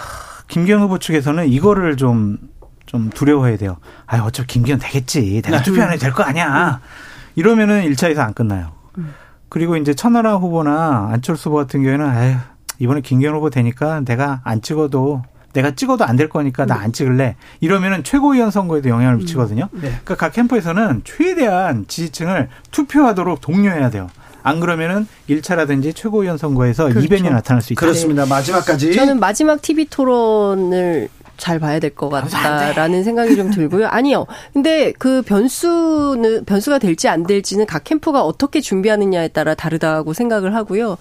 김경 0.48 0.82
후보 0.84 1.00
측에서는 1.00 1.48
이거를 1.48 1.98
좀, 1.98 2.38
좀 2.86 3.10
두려워해야 3.10 3.58
돼요. 3.58 3.78
아, 4.06 4.20
어차피 4.20 4.48
김기현 4.54 4.78
되겠지. 4.80 5.42
내가 5.44 5.58
네. 5.58 5.64
투표 5.64 5.82
안 5.82 5.90
해도 5.92 6.00
될 6.02 6.12
거 6.14 6.22
아니야. 6.24 6.80
음. 6.84 7.09
이러면은 7.44 7.90
1차에서 7.90 8.20
안 8.20 8.34
끝나요. 8.34 8.72
음. 8.98 9.14
그리고 9.48 9.78
이제 9.78 9.94
천하람 9.94 10.42
후보나 10.42 11.10
안철수 11.14 11.50
후보 11.50 11.56
같은 11.58 11.82
경우에는 11.84 12.06
아휴, 12.06 12.36
이번에 12.80 13.00
김기현 13.02 13.34
후보 13.34 13.50
되니까 13.50 14.02
내가 14.02 14.42
안 14.44 14.62
찍어도 14.62 15.24
내가 15.54 15.72
찍어도 15.72 16.04
안 16.06 16.18
될 16.18 16.28
거니까 16.30 16.66
나 16.66 16.76
안 16.76 16.92
찍을래. 16.92 17.38
이러면은 17.62 18.04
최고위원 18.04 18.52
선거에도 18.52 18.90
영향을 18.90 19.16
음. 19.16 19.18
미치거든요. 19.20 19.70
네. 19.72 19.80
그러니까 20.04 20.16
각 20.16 20.34
캠프에서는 20.34 21.02
최대한 21.06 21.86
지지층을 21.88 22.50
투표하도록 22.72 23.40
독려해야 23.42 23.90
돼요. 23.90 24.10
안 24.44 24.60
그러면은 24.60 25.08
1차라든지 25.30 25.96
최고위원 25.96 26.38
선거에서 26.38 26.88
그렇죠. 26.90 27.00
이변이 27.06 27.30
나타날 27.30 27.62
수 27.62 27.72
있다. 27.74 27.80
그렇습니다. 27.80 28.26
마지막까지. 28.26 28.94
저는 28.94 29.20
마지막 29.20 29.62
TV 29.62 29.86
토론을 29.86 31.10
잘 31.40 31.58
봐야 31.60 31.80
될 31.80 31.90
것 31.96 32.10
같다라는 32.10 33.04
생각이 33.04 33.36
좀 33.36 33.50
들고요. 33.50 33.88
아니요. 33.88 34.28
근데 34.54 34.94
그 35.00 35.22
변수는 35.24 36.46
변수가 36.46 36.78
될지 36.80 37.08
안 37.08 37.24
될지는 37.24 37.66
각 37.66 37.84
캠프가 37.84 38.24
어떻게 38.24 38.62
준비하느냐에 38.62 39.30
따라 39.30 39.56
다르다고 39.56 40.14
생각을 40.14 40.54
하고요. 40.56 40.98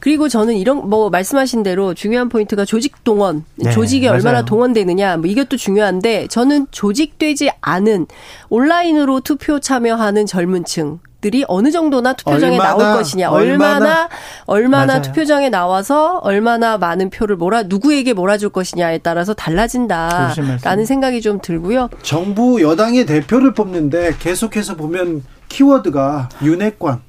그리고 0.00 0.28
저는 0.28 0.54
이런 0.56 0.88
뭐 0.88 1.10
말씀하신 1.10 1.62
대로 1.64 1.92
중요한 1.92 2.28
포인트가 2.28 2.64
조직 2.64 3.02
동원, 3.02 3.44
네, 3.56 3.72
조직이 3.72 4.06
맞아요. 4.06 4.16
얼마나 4.18 4.44
동원되느냐 4.44 5.16
뭐 5.16 5.26
이것도 5.26 5.56
중요한데 5.56 6.28
저는 6.28 6.68
조직되지 6.70 7.50
않은 7.60 8.06
온라인으로 8.48 9.20
투표 9.20 9.58
참여하는 9.58 10.26
젊은층 10.26 11.00
들이 11.20 11.44
어느 11.48 11.70
정도나 11.70 12.12
투표장에 12.12 12.58
얼마나, 12.58 12.76
나올 12.76 12.96
것이냐, 12.96 13.30
얼마나 13.30 13.74
얼마나, 13.74 14.08
얼마나 14.46 15.02
투표장에 15.02 15.48
나와서 15.48 16.18
얼마나 16.18 16.78
많은 16.78 17.10
표를 17.10 17.36
몰아 17.36 17.64
누구에게 17.64 18.12
몰아줄 18.12 18.50
것이냐에 18.50 18.98
따라서 18.98 19.34
달라진다라는 19.34 20.86
생각이 20.86 21.20
좀 21.20 21.40
들고요. 21.40 21.88
정부 22.02 22.62
여당의 22.62 23.06
대표를 23.06 23.52
뽑는데 23.54 24.14
계속해서 24.20 24.76
보면 24.76 25.24
키워드가 25.48 26.28
윤핵관, 26.42 27.00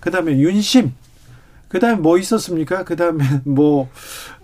그다음에 0.00 0.32
윤심, 0.32 0.92
그다음에 1.68 1.96
뭐 1.96 2.18
있었습니까? 2.18 2.84
그다음에 2.84 3.24
뭐 3.44 3.88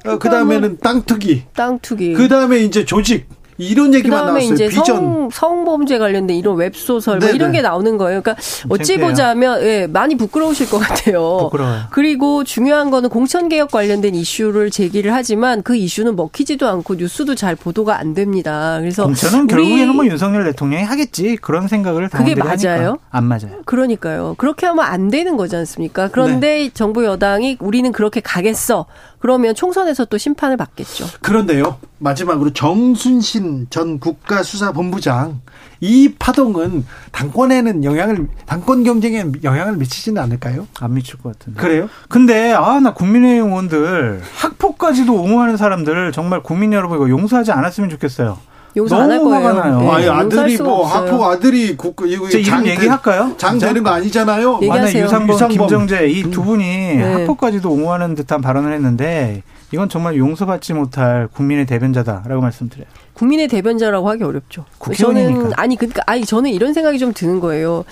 어, 0.06 0.18
그다음에는 0.18 0.78
땅 0.78 1.02
투기, 1.02 1.44
땅 1.52 1.78
투기, 1.80 2.14
그다음에 2.14 2.60
이제 2.60 2.86
조직. 2.86 3.28
이런 3.58 3.94
얘기만 3.94 4.18
그다음에 4.18 4.40
나왔어요. 4.40 4.54
이제 4.54 4.68
비전. 4.68 4.84
성, 4.84 5.30
성범죄 5.32 5.98
관련된 5.98 6.36
이런 6.36 6.56
웹소설 6.56 7.18
뭐 7.18 7.28
이런 7.30 7.52
게 7.52 7.62
나오는 7.62 7.96
거예요. 7.96 8.20
그러니까 8.22 8.42
어찌 8.68 8.98
보자면 8.98 9.62
예, 9.62 9.86
많이 9.86 10.16
부끄러우실 10.16 10.68
것 10.68 10.78
같아요. 10.78 11.38
부끄러워요. 11.44 11.82
그리고 11.90 12.44
중요한 12.44 12.90
거는 12.90 13.08
공천 13.08 13.48
개혁 13.48 13.70
관련된 13.70 14.14
이슈를 14.14 14.70
제기를 14.70 15.14
하지만 15.14 15.62
그 15.62 15.76
이슈는 15.76 16.16
먹히지도 16.16 16.68
않고 16.68 16.94
뉴스도 16.96 17.34
잘 17.34 17.56
보도가 17.56 17.98
안 17.98 18.14
됩니다. 18.14 18.78
그래서 18.80 19.04
공천은 19.04 19.46
결국에는 19.46 19.94
뭐 19.94 20.06
윤석열 20.06 20.44
대통령이 20.44 20.84
하겠지 20.84 21.36
그런 21.36 21.68
생각을 21.68 22.08
그게 22.08 22.34
맞아요? 22.34 22.54
하니까. 22.56 22.96
안 23.10 23.24
맞아요. 23.24 23.62
그러니까요. 23.64 24.34
그렇게 24.38 24.66
하면 24.66 24.84
안 24.84 25.08
되는 25.08 25.36
거지 25.36 25.56
않습니까? 25.56 26.08
그런데 26.08 26.46
네. 26.64 26.70
정부 26.72 27.04
여당이 27.04 27.58
우리는 27.60 27.90
그렇게 27.92 28.20
가겠어. 28.20 28.86
그러면 29.18 29.54
총선에서 29.54 30.04
또 30.04 30.18
심판을 30.18 30.56
받겠죠. 30.56 31.06
그런데요. 31.20 31.78
마지막으로 31.98 32.52
정순신 32.52 33.45
전 33.70 33.98
국가수사본부장 34.00 35.40
이 35.80 36.14
파동은 36.18 36.84
당권에는 37.12 37.84
영향을 37.84 38.28
당권 38.46 38.82
경쟁에 38.84 39.24
영향을 39.44 39.76
미치지는 39.76 40.20
않을까요? 40.22 40.66
안 40.80 40.94
미칠 40.94 41.18
것 41.18 41.32
같은데. 41.38 41.60
그래요? 41.60 41.88
근데 42.08 42.52
아 42.52 42.80
나 42.80 42.92
국민의힘 42.94 43.46
의원들 43.48 44.20
학폭까지도 44.36 45.12
옹호하는 45.14 45.56
사람들 45.56 46.12
정말 46.12 46.42
국민 46.42 46.72
여러분 46.72 46.96
이거 46.98 47.08
용서하지 47.08 47.52
않았으면 47.52 47.90
좋겠어요. 47.90 48.38
용서 48.76 49.00
안할 49.00 49.20
거예요. 49.20 49.52
나요. 49.54 49.80
네, 49.80 49.90
아니 49.90 50.08
아들이 50.08 50.58
뭐 50.58 50.86
학폭 50.86 51.22
아들이 51.24 51.76
국 51.78 51.96
이거 52.06 52.28
이름 52.28 52.66
얘기할까요? 52.66 53.32
장 53.38 53.58
되는 53.58 53.82
거 53.82 53.88
아니잖아요. 53.90 54.60
만약 54.68 54.94
유상범, 54.94 55.30
유상범, 55.34 55.56
김정재 55.56 56.08
이 56.08 56.24
두 56.30 56.42
분이 56.44 56.64
네. 56.96 57.12
학폭까지도 57.20 57.70
옹호하는 57.70 58.14
듯한 58.14 58.42
발언을 58.42 58.74
했는데 58.74 59.42
이건 59.72 59.88
정말 59.88 60.16
용서받지 60.16 60.74
못할 60.74 61.28
국민의 61.32 61.66
대변자다라고 61.66 62.40
말씀드려요. 62.40 62.86
국민의 63.14 63.48
대변자라고 63.48 64.08
하기 64.10 64.24
어렵죠. 64.24 64.66
국회의원이니까. 64.78 65.40
저는 65.40 65.52
아니 65.56 65.76
그러니까 65.76 66.02
아니 66.06 66.24
저는 66.24 66.50
이런 66.50 66.74
생각이 66.74 66.98
좀 66.98 67.12
드는 67.14 67.40
거예요. 67.40 67.84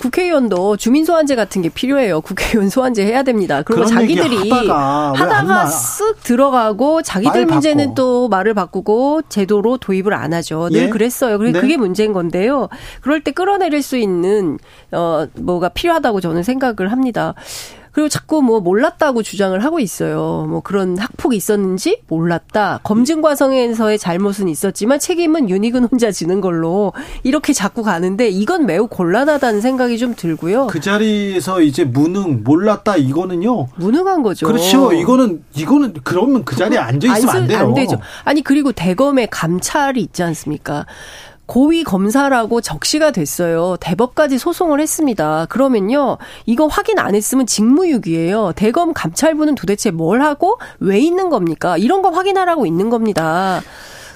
국회의원도 0.00 0.76
주민 0.76 1.04
소환제 1.04 1.34
같은 1.34 1.62
게 1.62 1.68
필요해요. 1.68 2.20
국회의원 2.20 2.68
소환제 2.68 3.04
해야 3.04 3.22
됩니다. 3.22 3.62
그리고 3.62 3.84
자기들이 3.86 4.50
하다가, 4.50 5.12
하다가 5.14 5.64
쓱 5.66 6.22
들어가고 6.22 7.02
자기들 7.02 7.46
문제는 7.46 7.88
바꿔. 7.88 7.94
또 7.94 8.28
말을 8.28 8.54
바꾸고 8.54 9.22
제도로 9.28 9.78
도입을 9.78 10.14
안 10.14 10.32
하죠. 10.32 10.68
늘 10.70 10.82
예? 10.84 10.88
그랬어요. 10.88 11.38
그게 11.38 11.52
네? 11.52 11.60
그게 11.60 11.76
문제인 11.76 12.12
건데요. 12.12 12.68
그럴 13.00 13.22
때 13.22 13.30
끌어내릴 13.32 13.82
수 13.82 13.96
있는 13.96 14.58
어 14.92 15.26
뭐가 15.38 15.70
필요하다고 15.70 16.20
저는 16.20 16.42
생각을 16.42 16.92
합니다. 16.92 17.34
그리고 18.00 18.08
자꾸 18.08 18.40
뭐 18.40 18.60
몰랐다고 18.60 19.22
주장을 19.22 19.62
하고 19.62 19.78
있어요. 19.78 20.46
뭐 20.48 20.62
그런 20.62 20.96
학폭이 20.96 21.36
있었는지 21.36 22.00
몰랐다. 22.08 22.80
검증 22.82 23.20
과정에서의 23.20 23.98
잘못은 23.98 24.48
있었지만 24.48 24.98
책임은 24.98 25.50
윤희근 25.50 25.84
혼자 25.84 26.10
지는 26.10 26.40
걸로 26.40 26.94
이렇게 27.24 27.52
자꾸 27.52 27.82
가는데 27.82 28.30
이건 28.30 28.64
매우 28.64 28.86
곤란하다는 28.86 29.60
생각이 29.60 29.98
좀 29.98 30.14
들고요. 30.14 30.68
그 30.68 30.80
자리에서 30.80 31.60
이제 31.60 31.84
무능 31.84 32.42
몰랐다 32.42 32.96
이거는요. 32.96 33.66
무능한 33.76 34.22
거죠. 34.22 34.46
그렇죠. 34.46 34.94
이거는 34.94 35.44
이거는 35.54 35.96
그러면 36.02 36.46
그 36.46 36.56
자리에 36.56 36.78
앉아 36.78 37.18
있으면 37.18 37.36
안 37.36 37.46
돼요. 37.46 37.58
안 37.58 37.74
되죠. 37.74 38.00
아니 38.24 38.40
그리고 38.40 38.72
대검의 38.72 39.28
감찰이 39.30 40.00
있지 40.00 40.22
않습니까? 40.22 40.86
고위 41.50 41.82
검사라고 41.82 42.60
적시가 42.60 43.10
됐어요. 43.10 43.76
대법까지 43.80 44.38
소송을 44.38 44.78
했습니다. 44.80 45.46
그러면요, 45.46 46.16
이거 46.46 46.68
확인 46.68 47.00
안 47.00 47.16
했으면 47.16 47.44
직무유기예요. 47.44 48.52
대검 48.54 48.94
감찰부는 48.94 49.56
도대체 49.56 49.90
뭘 49.90 50.22
하고 50.22 50.60
왜 50.78 51.00
있는 51.00 51.28
겁니까? 51.28 51.76
이런 51.76 52.02
거 52.02 52.10
확인하라고 52.10 52.66
있는 52.66 52.88
겁니다. 52.88 53.60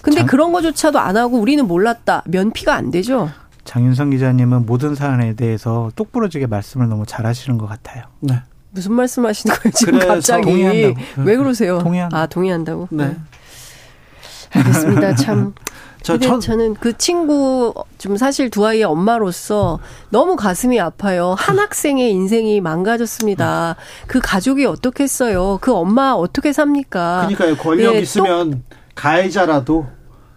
근데 0.00 0.18
장... 0.18 0.26
그런 0.28 0.52
거조차도 0.52 1.00
안 1.00 1.16
하고 1.16 1.38
우리는 1.38 1.66
몰랐다. 1.66 2.22
면피가 2.26 2.72
안 2.72 2.92
되죠. 2.92 3.28
장윤성 3.64 4.10
기자님은 4.10 4.64
모든 4.64 4.94
사안에 4.94 5.34
대해서 5.34 5.90
똑부러지게 5.96 6.46
말씀을 6.46 6.88
너무 6.88 7.04
잘하시는 7.04 7.58
것 7.58 7.66
같아요. 7.66 8.04
네. 8.20 8.42
무슨 8.70 8.92
말씀하시는 8.92 9.56
거예요 9.56 9.72
지금 9.74 9.98
갑자기? 9.98 10.44
동의한다고. 10.44 11.22
왜 11.24 11.36
그러세요? 11.36 11.78
동의한. 11.80 12.14
아 12.14 12.26
동의한다고. 12.28 12.86
네. 12.92 13.16
알겠습니다. 14.52 15.16
참 15.16 15.52
저, 16.04 16.18
전... 16.18 16.38
저는 16.38 16.74
그 16.74 16.96
친구 16.98 17.72
좀 17.96 18.18
사실 18.18 18.50
두 18.50 18.66
아이의 18.66 18.84
엄마로서 18.84 19.80
너무 20.10 20.36
가슴이 20.36 20.78
아파요. 20.78 21.34
한 21.38 21.58
학생의 21.58 22.10
인생이 22.12 22.60
망가졌습니다. 22.60 23.76
그 24.06 24.20
가족이 24.22 24.66
어떻겠어요? 24.66 25.58
그 25.62 25.72
엄마 25.72 26.12
어떻게 26.12 26.52
삽니까? 26.52 27.28
그러니까요. 27.28 27.56
권력 27.56 27.94
네, 27.94 28.00
있으면 28.00 28.62
가해자라도 28.94 29.86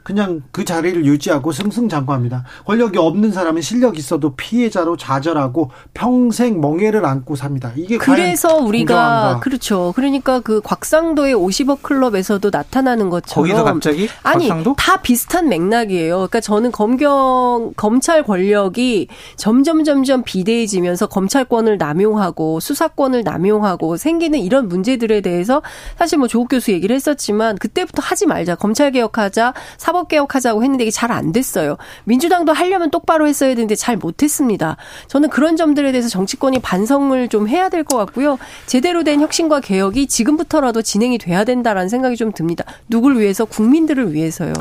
그냥 0.07 0.41
그 0.53 0.63
자리를 0.63 1.05
유지하고 1.05 1.51
승승장구합니다. 1.51 2.45
권력이 2.65 2.97
없는 2.97 3.33
사람은 3.33 3.61
실력 3.61 3.97
있어도 3.97 4.37
피해자로 4.37 4.95
좌절하고 4.95 5.69
평생 5.93 6.61
멍해를 6.61 7.05
안고 7.05 7.35
삽니다. 7.35 7.73
이게 7.75 7.97
그래서 7.97 8.55
우리가 8.55 8.93
공정한가. 8.93 9.39
그렇죠. 9.41 9.91
그러니까 9.97 10.39
그 10.39 10.61
곽상도의 10.61 11.35
50억 11.35 11.81
클럽에서도 11.81 12.49
나타나는 12.49 13.09
것처럼 13.09 13.49
거기서 13.49 13.65
갑자기 13.65 14.07
아니 14.23 14.47
곽상도? 14.47 14.75
다 14.77 15.01
비슷한 15.01 15.49
맥락이에요. 15.49 16.15
그러니까 16.15 16.39
저는 16.39 16.71
검경 16.71 17.73
검찰 17.75 18.23
권력이 18.23 19.09
점점 19.35 19.83
점점 19.83 20.23
비대해지면서 20.23 21.07
검찰권을 21.07 21.77
남용하고 21.77 22.61
수사권을 22.61 23.25
남용하고 23.25 23.97
생기는 23.97 24.39
이런 24.39 24.69
문제들에 24.69 25.19
대해서 25.19 25.61
사실 25.97 26.17
뭐 26.17 26.29
조국 26.29 26.47
교수 26.47 26.71
얘기를 26.71 26.95
했었지만 26.95 27.57
그때부터 27.57 28.01
하지 28.01 28.25
말자. 28.25 28.55
검찰 28.55 28.91
개혁하자. 28.91 29.53
사법 29.75 29.96
사법 29.97 30.07
개혁하자고 30.09 30.63
했는데 30.63 30.83
이게 30.83 30.91
잘 30.91 31.07
안 31.07 31.31
됐어요. 31.31 31.77
민주당도 32.03 32.51
하려면 32.51 32.91
똑바로 32.91 33.27
했어야 33.27 33.55
되는데 33.55 33.75
잘 33.75 33.95
못했습니다. 33.97 34.75
저는 35.07 35.29
그런 35.29 35.55
점들에 35.55 35.91
대해서 35.93 36.09
정치권이 36.09 36.59
반성을 36.59 37.29
좀 37.29 37.47
해야 37.47 37.69
될 37.69 37.83
것 37.85 37.95
같고요. 37.97 38.37
제대로 38.65 39.03
된 39.05 39.21
혁신과 39.21 39.61
개혁이 39.61 40.07
지금부터라도 40.07 40.81
진행이 40.81 41.17
돼야 41.17 41.45
된다라는 41.45 41.87
생각이 41.87 42.17
좀 42.17 42.33
듭니다. 42.33 42.65
누굴 42.89 43.17
위해서? 43.17 43.45
국민들을 43.45 44.13
위해서요. 44.13 44.51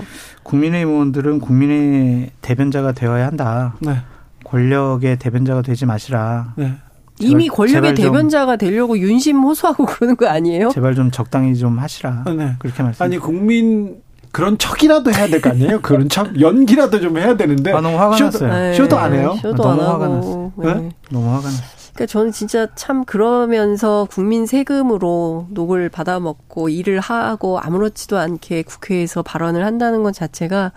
국민의힘 0.44 0.88
의원들은 0.88 1.40
국민의 1.40 2.30
대변자가 2.40 2.92
되어야 2.92 3.26
한다. 3.26 3.74
네. 3.80 3.96
권력의 4.44 5.18
대변자가 5.18 5.62
되지 5.62 5.84
마시라. 5.86 6.54
네. 6.56 6.74
이미 7.18 7.48
권력의 7.48 7.94
대변자가 7.96 8.56
되려고 8.56 8.96
윤심 8.98 9.42
호소하고 9.42 9.84
그러는 9.86 10.16
거 10.16 10.28
아니에요? 10.28 10.68
제발 10.70 10.94
좀 10.94 11.10
적당히 11.10 11.56
좀 11.56 11.78
하시라. 11.78 12.24
네. 12.36 12.54
그렇게 12.60 12.82
말씀. 12.84 13.02
아니 13.02 13.18
국민 13.18 13.96
그런 14.36 14.58
척이라도 14.58 15.10
해야 15.12 15.28
될 15.28 15.40
거 15.40 15.48
아니에요? 15.48 15.80
그런 15.80 16.10
척 16.10 16.38
연기라도 16.38 17.00
좀 17.00 17.16
해야 17.16 17.38
되는데. 17.38 17.72
아, 17.72 17.80
너무 17.80 17.96
화가 17.98 18.16
쇼도, 18.18 18.46
났어요. 18.46 18.74
쇼도 18.74 18.98
안 18.98 19.14
해요? 19.14 19.34
쇼도 19.40 19.64
아, 19.66 19.74
너무 19.74 19.82
화가 19.82 20.08
났어요. 20.08 20.52
네? 20.56 20.74
네? 20.74 20.90
너무 21.10 21.26
화가 21.30 21.42
났어요. 21.44 21.66
그러니까 21.94 22.06
저는 22.12 22.32
진짜 22.32 22.66
참 22.74 23.06
그러면서 23.06 24.06
국민 24.10 24.44
세금으로 24.44 25.46
녹을 25.48 25.88
받아먹고 25.88 26.68
일을 26.68 27.00
하고 27.00 27.58
아무렇지도 27.60 28.18
않게 28.18 28.64
국회에서 28.64 29.22
발언을 29.22 29.64
한다는 29.64 30.02
것 30.02 30.12
자체가 30.12 30.72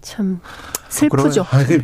참 0.00 0.38
슬프죠. 0.88 1.44
아, 1.50 1.64
그, 1.64 1.80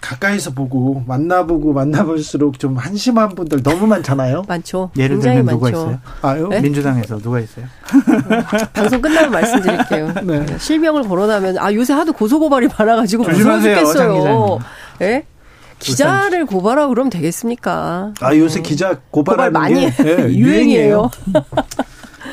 가까이서 0.00 0.52
보고 0.52 1.02
만나보고 1.06 1.72
만나볼수록 1.72 2.58
좀 2.58 2.76
한심한 2.76 3.30
분들 3.30 3.62
너무 3.62 3.86
많잖아요. 3.86 4.44
많죠. 4.48 4.90
예를 4.96 5.18
들면 5.18 5.46
누가 5.46 5.70
있어요? 5.70 5.98
아유? 6.22 6.48
네? 6.48 6.60
민주당에서 6.60 7.18
누가 7.18 7.40
있어요? 7.40 7.66
방송 8.72 9.00
끝나면 9.00 9.30
말씀드릴게요. 9.30 10.14
네. 10.24 10.58
실명을 10.58 11.02
거론하면 11.04 11.58
아 11.58 11.72
요새 11.72 11.92
하도 11.92 12.12
고소고발이 12.12 12.68
많아가지고 12.78 13.24
무서웠겠어요. 13.24 14.58
예? 15.00 15.04
네? 15.06 15.26
기자를 15.78 16.46
고발하고 16.46 16.90
그러면 16.90 17.10
되겠습니까? 17.10 18.14
아 18.20 18.36
요새 18.36 18.62
기자 18.62 18.98
고발하는 19.10 19.52
고발 19.52 19.70
많이 19.70 19.90
게, 19.90 20.02
네, 20.02 20.32
유행이에요. 20.34 21.10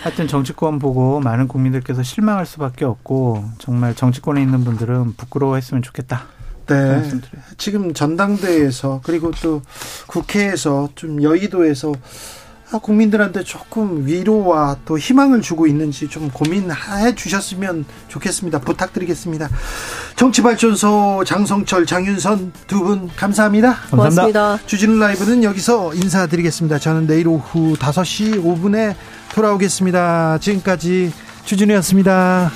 하여튼 0.03 0.27
정치권 0.27 0.79
보고 0.79 1.19
많은 1.19 1.47
국민들께서 1.47 2.01
실망할 2.01 2.45
수밖에 2.45 2.85
없고 2.85 3.43
정말 3.59 3.93
정치권에 3.93 4.41
있는 4.41 4.63
분들은 4.63 5.15
부끄러워했으면 5.15 5.83
좋겠다. 5.83 6.23
네. 6.73 7.11
지금 7.57 7.93
전당대회에서 7.93 9.01
그리고 9.03 9.31
또 9.41 9.61
국회에서 10.07 10.89
좀 10.95 11.21
여의도에서 11.23 11.91
아, 12.73 12.77
국민들한테 12.79 13.43
조금 13.43 14.05
위로와 14.05 14.77
또 14.85 14.97
희망을 14.97 15.41
주고 15.41 15.67
있는지 15.67 16.07
좀 16.07 16.29
고민해 16.29 17.15
주셨으면 17.15 17.83
좋겠습니다. 18.07 18.59
부탁드리겠습니다. 18.59 19.49
정치발전소 20.15 21.23
장성철, 21.25 21.85
장윤선 21.85 22.53
두 22.67 22.81
분 22.81 23.09
감사합니다. 23.15 23.75
고맙습니다. 23.91 24.57
주진우 24.65 24.97
라이브는 24.99 25.43
여기서 25.43 25.93
인사드리겠습니다. 25.95 26.79
저는 26.79 27.07
내일 27.07 27.27
오후 27.27 27.75
5시 27.75 28.41
5분에 28.41 28.95
돌아오겠습니다. 29.33 30.37
지금까지 30.39 31.11
주진우였습니다. 31.43 32.51